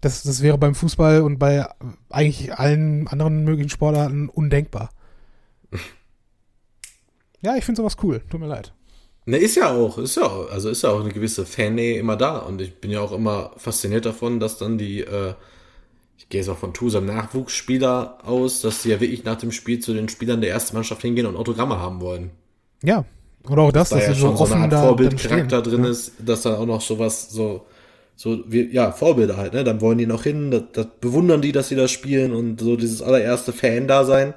[0.01, 1.67] das, das wäre beim Fußball und bei
[2.09, 4.89] eigentlich allen anderen möglichen Sportarten undenkbar.
[7.43, 8.21] Ja, ich finde sowas cool.
[8.29, 8.71] Tut mir leid.
[9.25, 12.15] Ne, ist ja auch, ist ja auch, also ist ja auch eine gewisse Fannähe immer
[12.15, 12.37] da.
[12.37, 15.33] Und ich bin ja auch immer fasziniert davon, dass dann die, äh,
[16.19, 19.79] ich gehe jetzt auch von Tusam Nachwuchsspieler aus, dass sie ja wirklich nach dem Spiel
[19.79, 22.29] zu den Spielern der ersten Mannschaft hingehen und Autogramme haben wollen.
[22.83, 23.05] Ja.
[23.49, 25.89] Oder auch das, dass, dass da ja schon so, so eine Art Vorbildcharakter drin ja.
[25.89, 27.65] ist, dass dann auch noch sowas so
[28.21, 29.63] so, wie, ja, Vorbilder halt, ne?
[29.63, 32.75] Dann wollen die noch hin, das, das bewundern die, dass sie das spielen und so
[32.75, 34.35] dieses allererste Fan-Dasein.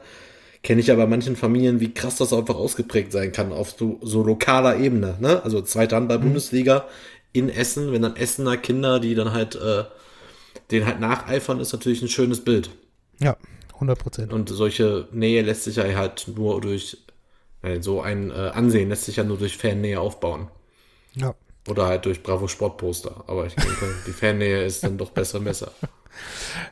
[0.62, 3.98] Kenne ich ja bei manchen Familien, wie krass das einfach ausgeprägt sein kann auf so,
[4.00, 5.42] so lokaler Ebene, ne?
[5.44, 6.22] Also zweite Hand bei mhm.
[6.22, 6.86] Bundesliga
[7.34, 9.84] in Essen, wenn dann Essener Kinder, die dann halt, äh,
[10.70, 12.70] den halt nacheifern, ist natürlich ein schönes Bild.
[13.20, 13.36] Ja,
[13.74, 14.32] 100 Prozent.
[14.32, 16.96] Und solche Nähe lässt sich ja halt nur durch,
[17.60, 20.48] äh, so ein äh, Ansehen lässt sich ja nur durch Fannähe aufbauen.
[21.16, 21.34] Ja.
[21.68, 23.24] Oder halt durch Bravo Sportposter.
[23.26, 25.72] Aber ich denke, die Fannähe ist dann doch besser besser.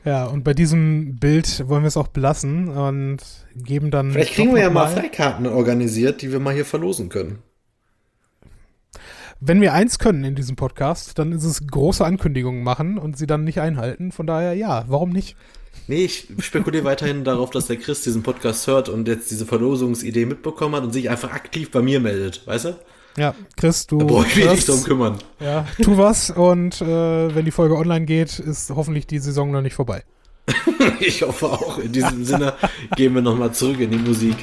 [0.05, 3.19] Ja, und bei diesem Bild wollen wir es auch belassen und
[3.57, 4.13] geben dann.
[4.13, 7.39] Vielleicht kriegen wir ja mal Freikarten organisiert, die wir mal hier verlosen können.
[9.41, 13.27] wenn wir eins können in diesem Podcast, dann ist es große Ankündigungen machen und sie
[13.27, 14.13] dann nicht einhalten.
[14.13, 15.37] Von daher, ja, warum nicht?
[15.89, 20.27] Nee, ich spekuliere weiterhin darauf, dass der Chris diesen Podcast hört und jetzt diese Verlosungsidee
[20.27, 22.79] mitbekommen hat und sich einfach aktiv bei mir meldet, weißt du?
[23.17, 23.99] Ja, Chris, du.
[23.99, 25.19] Da brauche ich mich nicht drum kümmern.
[25.41, 29.63] Ja, tu was und äh, wenn die Folge online geht, ist hoffentlich die Saison noch
[29.63, 30.03] nicht vorbei.
[31.01, 31.79] ich hoffe auch.
[31.79, 32.55] In diesem Sinne
[32.97, 34.37] gehen wir nochmal zurück in die Musik.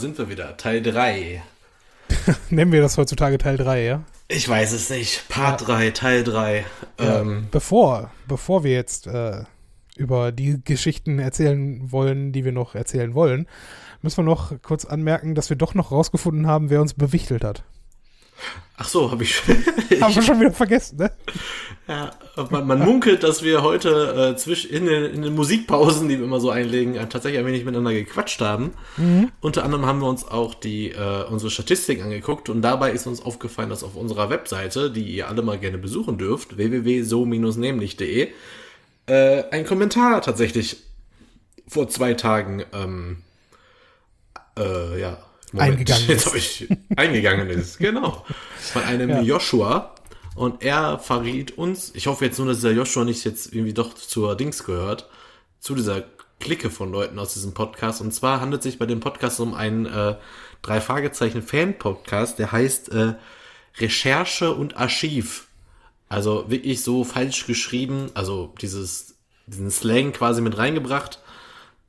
[0.00, 0.56] Sind wir wieder.
[0.56, 1.42] Teil 3.
[2.50, 4.02] Nennen wir das heutzutage Teil 3, ja?
[4.28, 5.28] Ich weiß es nicht.
[5.28, 5.66] Part ja.
[5.66, 6.64] 3, Teil 3.
[6.98, 9.44] Ja, ähm, bevor, bevor wir jetzt äh,
[9.96, 13.46] über die Geschichten erzählen wollen, die wir noch erzählen wollen,
[14.02, 17.64] müssen wir noch kurz anmerken, dass wir doch noch rausgefunden haben, wer uns bewichtelt hat.
[18.82, 19.42] Ach so, habe ich
[20.00, 21.12] Haben wir schon wieder vergessen, ne?
[21.86, 22.12] Ja,
[22.50, 26.24] man, man munkelt, dass wir heute äh, zwischen in den, in den Musikpausen, die wir
[26.24, 28.72] immer so einlegen, äh, tatsächlich ein wenig miteinander gequatscht haben.
[28.96, 29.32] Mhm.
[29.42, 33.20] Unter anderem haben wir uns auch die äh, unsere Statistik angeguckt und dabei ist uns
[33.20, 38.28] aufgefallen, dass auf unserer Webseite, die ihr alle mal gerne besuchen dürft, www.so-nämlich.de,
[39.06, 40.78] äh, ein Kommentar tatsächlich
[41.68, 43.18] vor zwei Tagen ähm,
[44.56, 45.18] äh, ja
[45.52, 46.60] Moment, eingegangen jetzt ist.
[46.60, 48.24] Ich, eingegangen ist, genau.
[48.58, 49.20] Von einem ja.
[49.22, 49.94] Joshua.
[50.36, 53.94] Und er verriet uns, ich hoffe jetzt nur, dass dieser Joshua nicht jetzt irgendwie doch
[53.94, 55.08] zur Dings gehört,
[55.58, 56.04] zu dieser
[56.38, 58.00] Clique von Leuten aus diesem Podcast.
[58.00, 60.16] Und zwar handelt es sich bei dem Podcast um einen äh,
[60.62, 63.14] drei Fragezeichen Fan-Podcast, der heißt äh,
[63.78, 65.48] Recherche und Archiv.
[66.08, 71.20] Also wirklich so falsch geschrieben, also dieses, diesen Slang quasi mit reingebracht.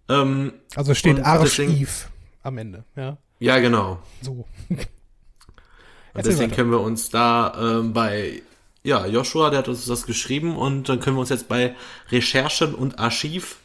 [0.09, 2.09] Ähm, also steht Archiv
[2.43, 3.17] am Ende, ja.
[3.41, 3.97] Ja, genau.
[4.21, 4.45] So.
[4.69, 8.43] Und deswegen können wir uns da ähm, bei
[8.83, 11.75] ja, Joshua, der hat uns das geschrieben und dann können wir uns jetzt bei
[12.11, 13.57] Recherchen und Archiv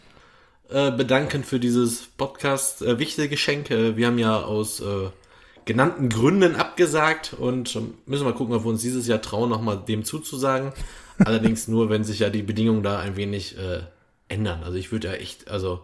[0.70, 2.80] äh, bedanken für dieses Podcast.
[2.80, 3.98] Äh, wichtige Geschenke.
[3.98, 5.10] Wir haben ja aus äh,
[5.66, 10.04] genannten Gründen abgesagt und müssen mal gucken, ob wir uns dieses Jahr trauen, nochmal dem
[10.04, 10.72] zuzusagen.
[11.18, 13.80] Allerdings nur, wenn sich ja die Bedingungen da ein wenig äh,
[14.28, 14.62] ändern.
[14.64, 15.80] Also ich würde ja echt, also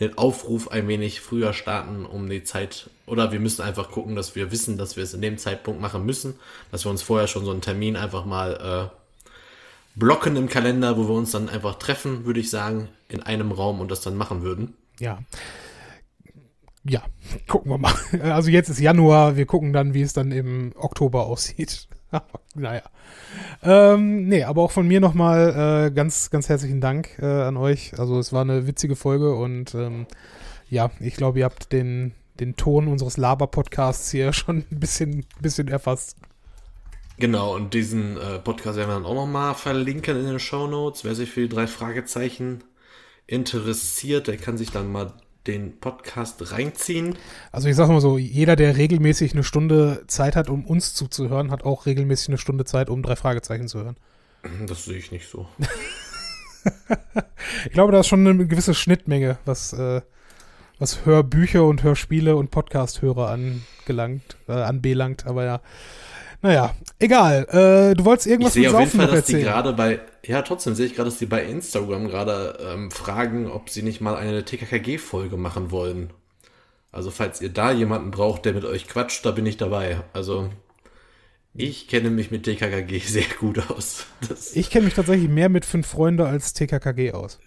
[0.00, 4.34] den Aufruf ein wenig früher starten, um die Zeit, oder wir müssen einfach gucken, dass
[4.34, 6.34] wir wissen, dass wir es in dem Zeitpunkt machen müssen,
[6.72, 9.28] dass wir uns vorher schon so einen Termin einfach mal äh,
[9.94, 13.80] blocken im Kalender, wo wir uns dann einfach treffen, würde ich sagen, in einem Raum
[13.80, 14.74] und das dann machen würden.
[14.98, 15.18] Ja.
[16.84, 17.02] Ja,
[17.46, 17.94] gucken wir mal.
[18.22, 21.88] Also jetzt ist Januar, wir gucken dann, wie es dann im Oktober aussieht.
[22.54, 22.82] naja.
[23.62, 27.98] Ähm, nee, aber auch von mir nochmal äh, ganz, ganz herzlichen Dank äh, an euch.
[27.98, 30.06] Also es war eine witzige Folge und ähm,
[30.68, 35.68] ja, ich glaube, ihr habt den, den Ton unseres Laber-Podcasts hier schon ein bisschen, bisschen
[35.68, 36.16] erfasst.
[37.18, 41.04] Genau, und diesen äh, Podcast werden wir dann auch nochmal verlinken in den Show Notes.
[41.04, 42.64] Wer sich für die drei Fragezeichen
[43.26, 45.12] interessiert, der kann sich dann mal
[45.50, 47.16] den Podcast reinziehen.
[47.52, 51.50] Also ich sage mal so, jeder, der regelmäßig eine Stunde Zeit hat, um uns zuzuhören,
[51.50, 53.96] hat auch regelmäßig eine Stunde Zeit, um drei Fragezeichen zu hören.
[54.66, 55.48] Das sehe ich nicht so.
[57.66, 60.00] ich glaube, da ist schon eine gewisse Schnittmenge, was, äh,
[60.78, 65.60] was Hörbücher und Hörspiele und Podcast-Hörer angelangt, äh, anbelangt, aber ja.
[66.42, 67.46] Naja, egal.
[67.50, 69.38] Äh, du wolltest irgendwas ich sehe auf jeden Fall, dass erzählen.
[69.38, 73.50] die gerade bei, ja, trotzdem sehe ich gerade, dass die bei Instagram gerade ähm, fragen,
[73.50, 76.10] ob sie nicht mal eine TKKG-Folge machen wollen.
[76.92, 80.00] Also, falls ihr da jemanden braucht, der mit euch quatscht, da bin ich dabei.
[80.12, 80.50] Also,
[81.54, 84.06] ich kenne mich mit TKKG sehr gut aus.
[84.28, 87.38] Das ich kenne mich tatsächlich mehr mit fünf Freunde als TKKG aus.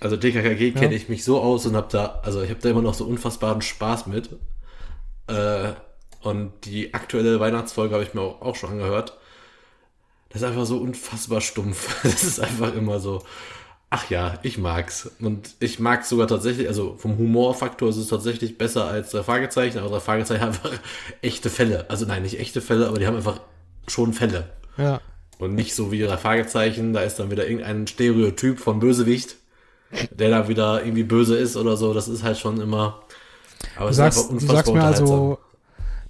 [0.00, 0.78] Also TKKG ja.
[0.78, 3.04] kenne ich mich so aus und habe da, also ich habe da immer noch so
[3.04, 4.30] unfassbaren Spaß mit.
[5.26, 5.72] Äh,
[6.20, 9.18] und die aktuelle Weihnachtsfolge habe ich mir auch, schon angehört.
[10.30, 12.02] Das ist einfach so unfassbar stumpf.
[12.02, 13.22] Das ist einfach immer so.
[13.90, 15.10] Ach ja, ich mag's.
[15.20, 19.78] Und ich mag's sogar tatsächlich, also vom Humorfaktor ist es tatsächlich besser als der Fragezeichen,
[19.78, 20.78] aber der Fragezeichen hat einfach
[21.22, 21.88] echte Fälle.
[21.88, 23.40] Also nein, nicht echte Fälle, aber die haben einfach
[23.86, 24.50] schon Fälle.
[24.76, 25.00] Ja.
[25.38, 29.36] Und nicht so wie der Fragezeichen, da ist dann wieder irgendein Stereotyp von Bösewicht,
[30.10, 31.94] der da wieder irgendwie böse ist oder so.
[31.94, 33.02] Das ist halt schon immer.
[33.76, 35.38] Aber du sagst, du sagst mir also,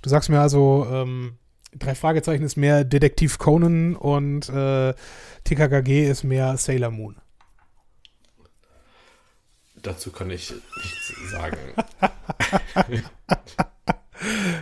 [0.02, 1.38] Du sagst mir also, ähm,
[1.76, 4.94] drei Fragezeichen ist mehr Detektiv Conan und äh,
[5.44, 7.16] TKKG ist mehr Sailor Moon.
[9.82, 11.56] Dazu kann ich nichts sagen.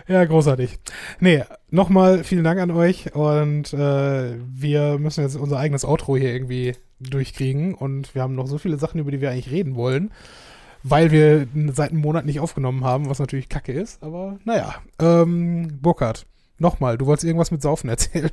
[0.08, 0.78] ja, großartig.
[1.20, 6.32] Nee, nochmal vielen Dank an euch und äh, wir müssen jetzt unser eigenes Outro hier
[6.32, 10.12] irgendwie durchkriegen und wir haben noch so viele Sachen, über die wir eigentlich reden wollen,
[10.88, 14.76] weil wir seit einem Monat nicht aufgenommen haben, was natürlich kacke ist, aber naja.
[15.00, 16.26] Ähm, Burkhard,
[16.58, 18.30] nochmal, du wolltest irgendwas mit Saufen erzählen.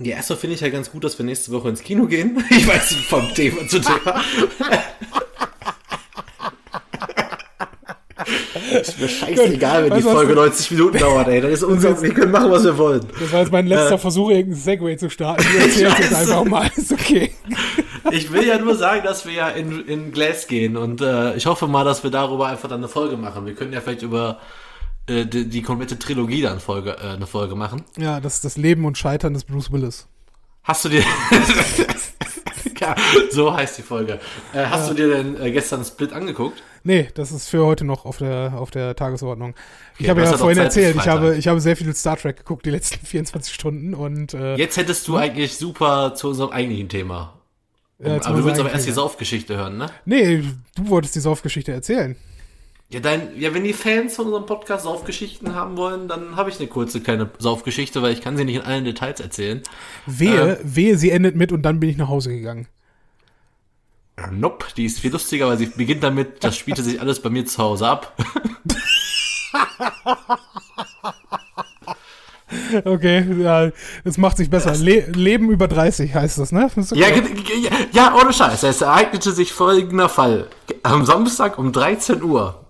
[0.00, 2.42] Ja, erstmal finde ich ja ganz gut, dass wir nächste Woche ins Kino gehen.
[2.50, 4.22] Ich weiß nicht, vom Thema zu Thema.
[8.80, 11.40] ist mir scheißegal, wenn die Folge 90 Minuten dauert, ey.
[11.40, 13.06] Das ist unser, wir können machen, was wir wollen.
[13.18, 15.44] Das war jetzt mein letzter äh, Versuch, irgendeinen Segway zu starten.
[15.52, 17.32] Du erzählst jetzt einfach mal, ist okay.
[18.10, 21.46] Ich will ja nur sagen, dass wir ja in, in Glass gehen und äh, ich
[21.46, 23.46] hoffe mal, dass wir darüber einfach dann eine Folge machen.
[23.46, 24.38] Wir können ja vielleicht über
[25.06, 27.84] äh, die, die, komplette Trilogie dann Folge, äh, eine Folge machen.
[27.96, 30.06] Ja, das das Leben und Scheitern des Bruce Willis.
[30.64, 31.02] Hast du dir
[32.80, 32.94] ja,
[33.30, 34.20] so heißt die Folge.
[34.52, 34.88] Äh, hast ja.
[34.88, 36.62] du dir denn äh, gestern Split angeguckt?
[36.84, 39.54] Nee, das ist für heute noch auf der, auf der Tagesordnung.
[39.94, 42.64] Ich okay, habe ja vorhin erzählt, ich habe, ich habe sehr viel Star Trek geguckt
[42.66, 45.20] die letzten 24 Stunden und äh, Jetzt hättest du hm?
[45.20, 47.34] eigentlich super zu unserem eigentlichen Thema.
[47.98, 49.90] Um, ja, aber du willst aber erst die Saufgeschichte hören, ne?
[50.04, 50.44] Nee,
[50.76, 52.16] du wolltest die Saufgeschichte erzählen.
[52.90, 56.58] Ja, dein, ja, wenn die Fans von unserem Podcast Saufgeschichten haben wollen, dann habe ich
[56.58, 59.62] eine kurze kleine Saufgeschichte, weil ich kann sie nicht in allen Details erzählen.
[60.06, 62.68] Wehe, ähm, wehe, sie endet mit und dann bin ich nach Hause gegangen.
[64.30, 67.44] Nope, die ist viel lustiger, weil sie beginnt damit, das spielte sich alles bei mir
[67.46, 68.16] zu Hause ab.
[72.84, 73.70] Okay, ja,
[74.04, 74.74] das macht sich besser.
[74.76, 76.70] Le Leben über 30 heißt das, ne?
[76.74, 77.22] Das okay.
[77.62, 78.62] ja, ja, ohne Scheiß.
[78.62, 80.48] Es ereignete sich folgender Fall.
[80.82, 82.64] Am Samstag um 13 Uhr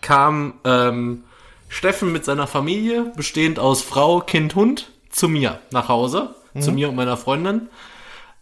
[0.00, 1.24] kam ähm,
[1.68, 6.60] Steffen mit seiner Familie, bestehend aus Frau, Kind, Hund, zu mir nach Hause, mhm.
[6.60, 7.68] zu mir und meiner Freundin.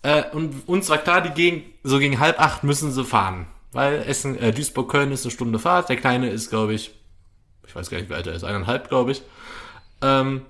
[0.03, 3.47] Äh, und uns war klar, die gehen, so gegen halb acht müssen sie fahren.
[3.73, 5.89] Weil Essen, äh, Duisburg-Köln ist eine Stunde Fahrt.
[5.89, 6.93] Der Kleine ist, glaube ich,
[7.67, 9.23] ich weiß gar nicht, wie alt er ist, eineinhalb, glaube ich.
[10.03, 10.43] Ähm,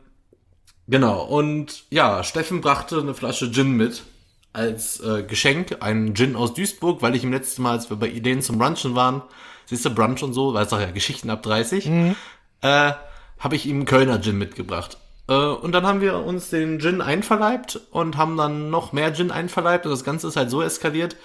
[0.88, 4.04] genau, und ja, Steffen brachte eine Flasche Gin mit
[4.52, 8.08] als äh, Geschenk, einen Gin aus Duisburg, weil ich im letzten Mal, als wir bei
[8.08, 9.22] Ideen zum Brunchen waren,
[9.66, 12.16] siehst du, Brunch und so, weil es doch ja Geschichten ab 30, mhm.
[12.60, 12.92] äh,
[13.38, 14.98] habe ich ihm Kölner Gin mitgebracht.
[15.28, 19.30] Äh, und dann haben wir uns den Gin einverleibt und haben dann noch mehr Gin
[19.30, 21.16] einverleibt und das Ganze ist halt so eskaliert,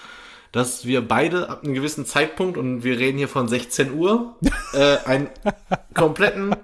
[0.52, 4.36] dass wir beide ab einem gewissen Zeitpunkt, und wir reden hier von 16 Uhr,
[4.74, 5.30] äh, einen
[5.94, 6.56] kompletten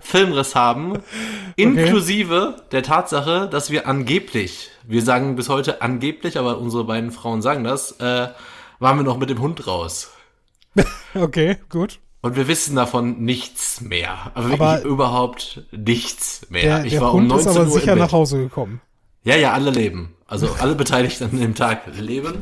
[0.00, 0.98] Filmriss haben,
[1.56, 2.62] inklusive okay.
[2.72, 7.64] der Tatsache, dass wir angeblich, wir sagen bis heute angeblich, aber unsere beiden Frauen sagen
[7.64, 8.28] das, äh,
[8.78, 10.10] waren wir noch mit dem Hund raus.
[11.14, 12.00] okay, gut.
[12.22, 14.30] Und wir wissen davon nichts mehr.
[14.34, 16.62] Aber, aber überhaupt nichts mehr.
[16.62, 18.80] Der, ich der war Hund um 19 ist aber Uhr sicher nach Hause gekommen.
[19.24, 20.14] Ja, ja, alle leben.
[20.26, 22.38] Also alle Beteiligten an dem Tag leben.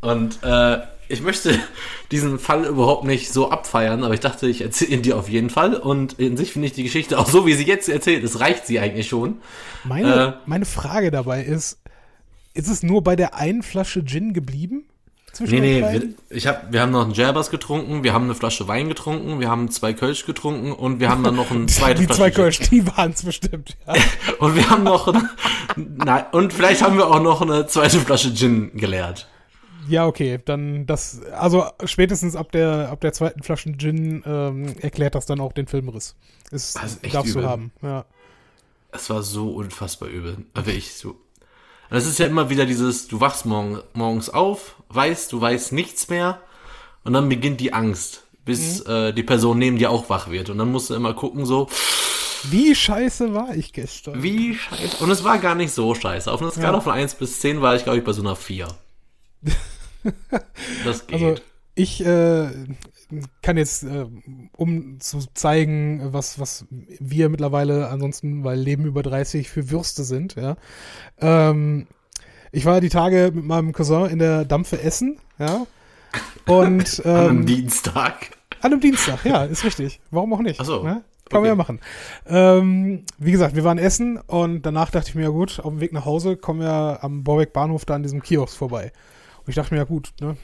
[0.00, 0.78] Und äh,
[1.08, 1.58] ich möchte
[2.10, 5.50] diesen Fall überhaupt nicht so abfeiern, aber ich dachte, ich erzähle ihn dir auf jeden
[5.50, 5.74] Fall.
[5.74, 8.66] Und in sich finde ich die Geschichte auch so, wie sie jetzt erzählt ist, reicht
[8.66, 9.40] sie eigentlich schon.
[9.84, 11.78] Meine, äh, meine Frage dabei ist,
[12.54, 14.84] ist es nur bei der einen Flasche Gin geblieben?
[15.38, 18.66] Nee, nee, wir, ich hab, wir haben noch einen Jabbers getrunken, wir haben eine Flasche
[18.66, 22.06] Wein getrunken, wir haben zwei Kölsch getrunken und wir haben dann noch ein zweites Die
[22.06, 23.94] Flasche zwei Kölsch, die waren es bestimmt, ja.
[24.40, 25.12] und wir haben noch,
[25.76, 29.28] nein, und vielleicht haben wir auch noch eine zweite Flasche Gin geleert.
[29.90, 35.14] Ja, okay, dann das, also spätestens ab der, ab der zweiten Flasche Gin ähm, erklärt
[35.14, 36.14] das dann auch den Filmriss.
[36.50, 37.42] Ist, darfst übel.
[37.42, 38.04] du haben, ja.
[38.92, 40.38] Es war so unfassbar übel.
[40.54, 41.16] Aber ich so,
[41.90, 45.72] und das ist ja immer wieder dieses, du wachst morgen, morgens auf, weißt, du weißt
[45.72, 46.40] nichts mehr
[47.02, 48.92] und dann beginnt die Angst, bis mhm.
[48.92, 50.50] äh, die Person neben dir auch wach wird.
[50.50, 51.68] Und dann musst du immer gucken, so.
[52.44, 54.22] Wie scheiße war ich gestern?
[54.22, 55.02] Wie scheiße.
[55.02, 56.30] Und es war gar nicht so scheiße.
[56.30, 56.80] Auf einer Skala ja.
[56.80, 58.68] von 1 bis 10 war ich, glaube ich, bei so einer 4.
[60.84, 61.14] das geht.
[61.14, 61.40] Also
[61.74, 62.48] ich äh,
[63.42, 64.06] kann jetzt, äh,
[64.56, 70.36] um zu zeigen, was, was wir mittlerweile ansonsten, weil Leben über 30 für Würste sind,
[70.36, 70.56] ja.
[71.20, 71.86] Ähm,
[72.52, 75.66] ich war die Tage mit meinem Cousin in der Dampfe essen, ja.
[76.46, 78.30] Und ähm, an einem ähm, Dienstag.
[78.60, 80.00] An einem Dienstag, ja, ist richtig.
[80.10, 80.60] Warum auch nicht?
[80.60, 80.82] Ach so.
[80.82, 81.02] Ne?
[81.30, 81.40] Kann okay.
[81.40, 81.80] man ja machen.
[82.26, 85.80] Ähm, wie gesagt, wir waren essen und danach dachte ich mir, ja gut, auf dem
[85.80, 88.92] Weg nach Hause kommen wir am Borbeck Bahnhof da an diesem Kiosk vorbei.
[89.40, 90.36] Und ich dachte mir, ja gut, ne,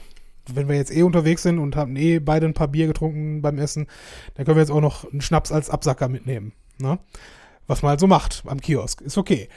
[0.53, 3.57] wenn wir jetzt eh unterwegs sind und haben eh beide ein paar Bier getrunken beim
[3.57, 3.87] Essen,
[4.35, 6.53] dann können wir jetzt auch noch einen Schnaps als Absacker mitnehmen.
[6.77, 6.99] Ne?
[7.67, 9.01] Was man halt so macht am Kiosk.
[9.01, 9.49] Ist okay.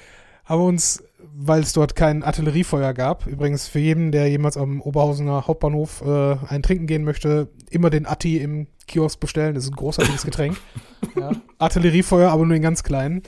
[0.45, 4.81] Haben wir uns, weil es dort kein Artilleriefeuer gab, übrigens für jeden, der jemals am
[4.81, 9.55] Oberhausener Hauptbahnhof äh, ein Trinken gehen möchte, immer den Atti im Kiosk bestellen.
[9.55, 10.57] Das ist ein großartiges Getränk.
[11.17, 11.31] ja.
[11.59, 13.23] Artilleriefeuer, aber nur den ganz kleinen.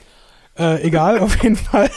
[0.57, 1.89] Äh, egal, auf jeden Fall.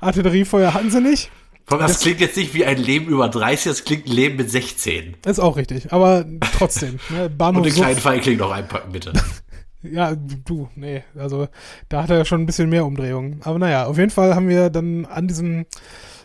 [0.00, 1.30] Artilleriefeuer hatten sie nicht.
[1.66, 4.50] Das, das, klingt jetzt nicht wie ein Leben über 30, das klingt ein Leben mit
[4.50, 5.16] 16.
[5.24, 6.24] Ist auch richtig, aber
[6.58, 6.98] trotzdem.
[7.08, 9.12] ne, Bahnhof Und den kleinen Feigling noch einpacken, bitte.
[9.82, 11.48] ja, du, nee, also
[11.88, 13.40] da hat er schon ein bisschen mehr Umdrehungen.
[13.44, 15.64] Aber naja, auf jeden Fall haben wir dann an diesem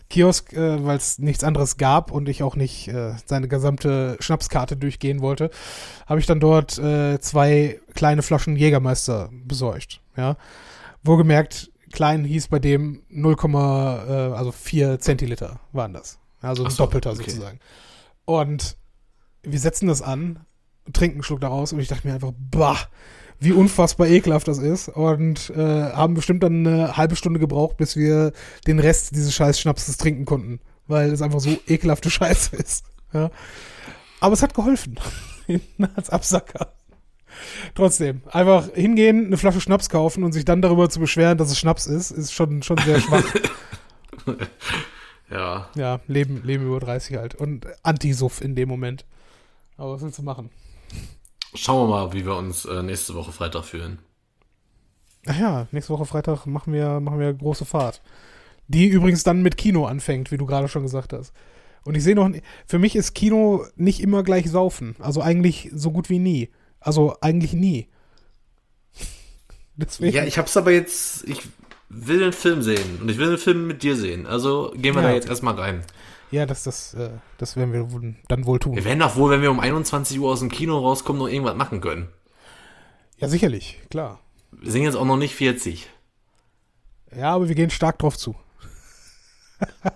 [0.09, 4.75] Kiosk, äh, weil es nichts anderes gab und ich auch nicht äh, seine gesamte Schnapskarte
[4.75, 5.51] durchgehen wollte,
[6.07, 10.01] habe ich dann dort äh, zwei kleine Flaschen Jägermeister besorgt.
[10.17, 10.35] Ja,
[11.03, 16.19] wohlgemerkt, klein hieß bei dem 0, äh, also 4 Zentiliter waren das.
[16.41, 17.23] Also ein so, doppelter okay.
[17.23, 17.59] sozusagen.
[18.25, 18.77] Und
[19.43, 20.45] wir setzen das an,
[20.93, 22.77] trinken einen Schluck daraus und ich dachte mir einfach, bah,
[23.39, 24.89] wie unfassbar ekelhaft das ist.
[24.89, 28.33] Und äh, haben bestimmt dann eine halbe Stunde gebraucht, bis wir
[28.67, 30.59] den Rest dieses scheiß Schnapses trinken konnten.
[30.87, 32.85] Weil es einfach so ekelhafte Scheiße ist.
[33.13, 33.31] Ja.
[34.19, 34.99] Aber es hat geholfen.
[35.95, 36.73] Als Absacker.
[37.75, 41.59] Trotzdem, einfach hingehen, eine Flasche Schnaps kaufen und sich dann darüber zu beschweren, dass es
[41.59, 43.23] Schnaps ist, ist schon, schon sehr schwach.
[45.31, 45.69] ja.
[45.75, 47.35] Ja, Leben, Leben über 30 halt.
[47.35, 49.05] Und Anti-Suff in dem Moment.
[49.77, 50.49] Aber was willst du machen?
[51.55, 53.99] Schauen wir mal, wie wir uns äh, nächste Woche Freitag fühlen.
[55.25, 58.01] Ach ja, nächste Woche Freitag machen wir, machen wir große Fahrt.
[58.67, 61.33] Die übrigens dann mit Kino anfängt, wie du gerade schon gesagt hast.
[61.83, 62.29] Und ich sehe noch,
[62.67, 64.95] für mich ist Kino nicht immer gleich saufen.
[64.99, 66.49] Also eigentlich so gut wie nie.
[66.79, 67.87] Also eigentlich nie.
[69.75, 70.15] Deswegen.
[70.15, 71.41] Ja, ich hab's aber jetzt, ich
[71.89, 74.27] will den Film sehen und ich will den Film mit dir sehen.
[74.27, 75.09] Also gehen wir ja.
[75.09, 75.83] da jetzt erstmal rein.
[76.31, 77.09] Ja, das, das, äh,
[77.39, 78.75] das werden wir dann wohl tun.
[78.75, 81.55] Wir werden doch wohl, wenn wir um 21 Uhr aus dem Kino rauskommen, noch irgendwas
[81.55, 82.09] machen können.
[83.17, 84.19] Ja, sicherlich, klar.
[84.51, 85.89] Wir sind jetzt auch noch nicht 40.
[87.15, 88.35] Ja, aber wir gehen stark drauf zu.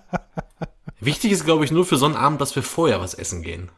[1.00, 3.70] Wichtig ist, glaube ich, nur für so einen Abend, dass wir vorher was essen gehen.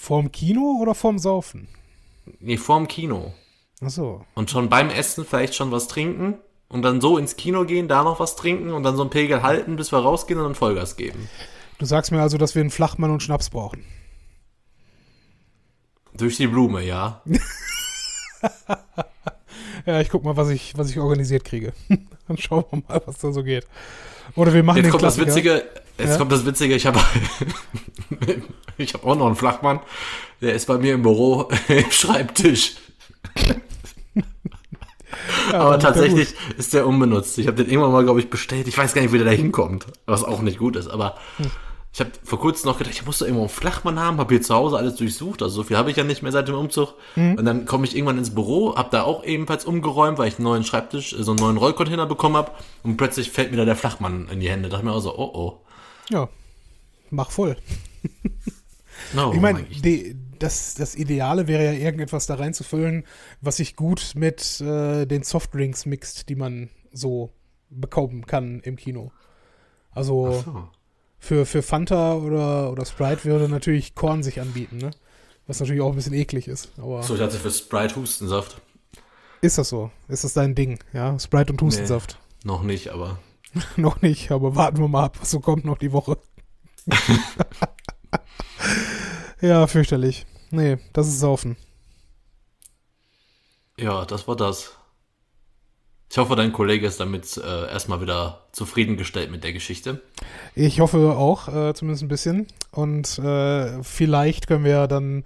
[0.00, 1.68] Vorm Kino oder vorm Saufen?
[2.40, 3.34] Nee, vorm Kino.
[3.84, 4.24] Ach so.
[4.34, 6.38] Und schon beim Essen vielleicht schon was trinken
[6.68, 9.42] und dann so ins Kino gehen, da noch was trinken und dann so einen Pegel
[9.42, 11.28] halten, bis wir rausgehen und dann Vollgas geben.
[11.78, 13.84] Du sagst mir also, dass wir einen Flachmann und Schnaps brauchen.
[16.14, 17.20] Durch die Blume, ja.
[19.84, 21.74] ja, ich guck mal, was ich, was ich organisiert kriege.
[22.26, 23.66] dann schauen wir mal, was da so geht.
[24.36, 25.26] Oder wir machen jetzt den kommt Klassiker.
[25.26, 25.64] das Witzige,
[26.00, 26.16] Jetzt ja?
[26.16, 26.98] kommt das Witzige, ich habe
[28.78, 29.80] ich habe auch noch einen Flachmann,
[30.40, 32.76] der ist bei mir im Büro im Schreibtisch.
[35.52, 37.36] Ja, aber tatsächlich ist der unbenutzt.
[37.38, 38.68] Ich habe den irgendwann mal, glaube ich, bestellt.
[38.68, 40.88] Ich weiß gar nicht, wie der da hinkommt, was auch nicht gut ist.
[40.88, 41.50] Aber hm.
[41.92, 44.54] Ich habe vor kurzem noch gedacht, ich musste irgendwo einen Flachmann haben, habe hier zu
[44.54, 45.42] Hause alles durchsucht.
[45.42, 46.94] Also so viel habe ich ja nicht mehr seit dem Umzug.
[47.14, 47.36] Hm.
[47.36, 50.44] Und dann komme ich irgendwann ins Büro, habe da auch ebenfalls umgeräumt, weil ich einen
[50.44, 52.52] neuen Schreibtisch, so einen neuen Rollcontainer bekommen habe.
[52.84, 54.68] Und plötzlich fällt mir da der Flachmann in die Hände.
[54.68, 55.60] Da dachte ich mir auch so, oh oh.
[56.10, 56.28] Ja,
[57.10, 57.56] mach voll.
[59.12, 59.66] no, ich meine,
[60.38, 63.04] das, das Ideale wäre ja irgendetwas da reinzufüllen,
[63.40, 67.30] was sich gut mit äh, den Softdrinks mixt, die man so
[67.68, 69.10] bekommen kann im Kino.
[69.90, 70.68] Also so.
[71.20, 74.90] Für, für Fanta oder, oder Sprite würde natürlich Korn sich anbieten, ne?
[75.46, 76.70] Was natürlich auch ein bisschen eklig ist.
[76.78, 78.60] Aber so, ich hatte für Sprite Hustensaft.
[79.42, 79.90] Ist das so?
[80.08, 81.18] Ist das dein Ding, ja?
[81.18, 82.18] Sprite und Hustensaft?
[82.42, 83.18] Nee, noch nicht, aber.
[83.76, 86.18] noch nicht, aber warten wir mal ab, was so kommt noch die Woche.
[89.40, 90.26] ja, fürchterlich.
[90.50, 91.56] Nee, das ist Saufen.
[93.78, 94.72] Ja, das war das.
[96.12, 100.02] Ich hoffe, dein Kollege ist damit äh, erstmal wieder zufriedengestellt mit der Geschichte.
[100.56, 102.48] Ich hoffe auch, äh, zumindest ein bisschen.
[102.72, 105.24] Und äh, vielleicht können wir dann,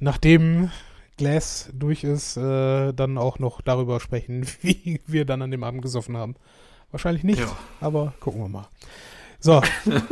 [0.00, 0.70] nachdem
[1.16, 5.80] Glass durch ist, äh, dann auch noch darüber sprechen, wie wir dann an dem Abend
[5.80, 6.36] gesoffen haben.
[6.90, 7.56] Wahrscheinlich nicht, ja.
[7.80, 8.68] aber gucken wir mal.
[9.42, 9.60] So,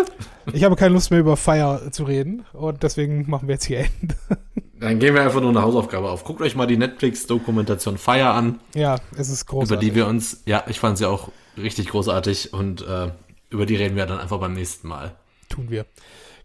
[0.53, 3.79] ich habe keine Lust mehr über Fire zu reden und deswegen machen wir jetzt hier
[3.79, 4.17] Ende.
[4.81, 6.25] Dann gehen wir einfach nur eine Hausaufgabe auf.
[6.25, 8.59] Guckt euch mal die Netflix-Dokumentation Fire an.
[8.75, 9.71] Ja, es ist großartig.
[9.71, 13.13] Über die wir uns, ja, ich fand sie auch richtig großartig und äh,
[13.51, 15.15] über die reden wir dann einfach beim nächsten Mal.
[15.49, 15.87] Tun wir.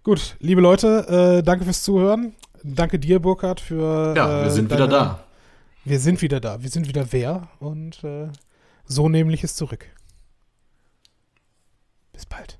[0.03, 2.33] Gut, liebe Leute, äh, danke fürs Zuhören.
[2.61, 4.13] Danke dir, Burkhard, für.
[4.15, 5.23] Ja, wir sind deine, wieder da.
[5.85, 6.61] Wir sind wieder da.
[6.61, 8.27] Wir sind wieder wer und äh,
[8.85, 9.87] so nämlich ist zurück.
[12.13, 12.59] Bis bald.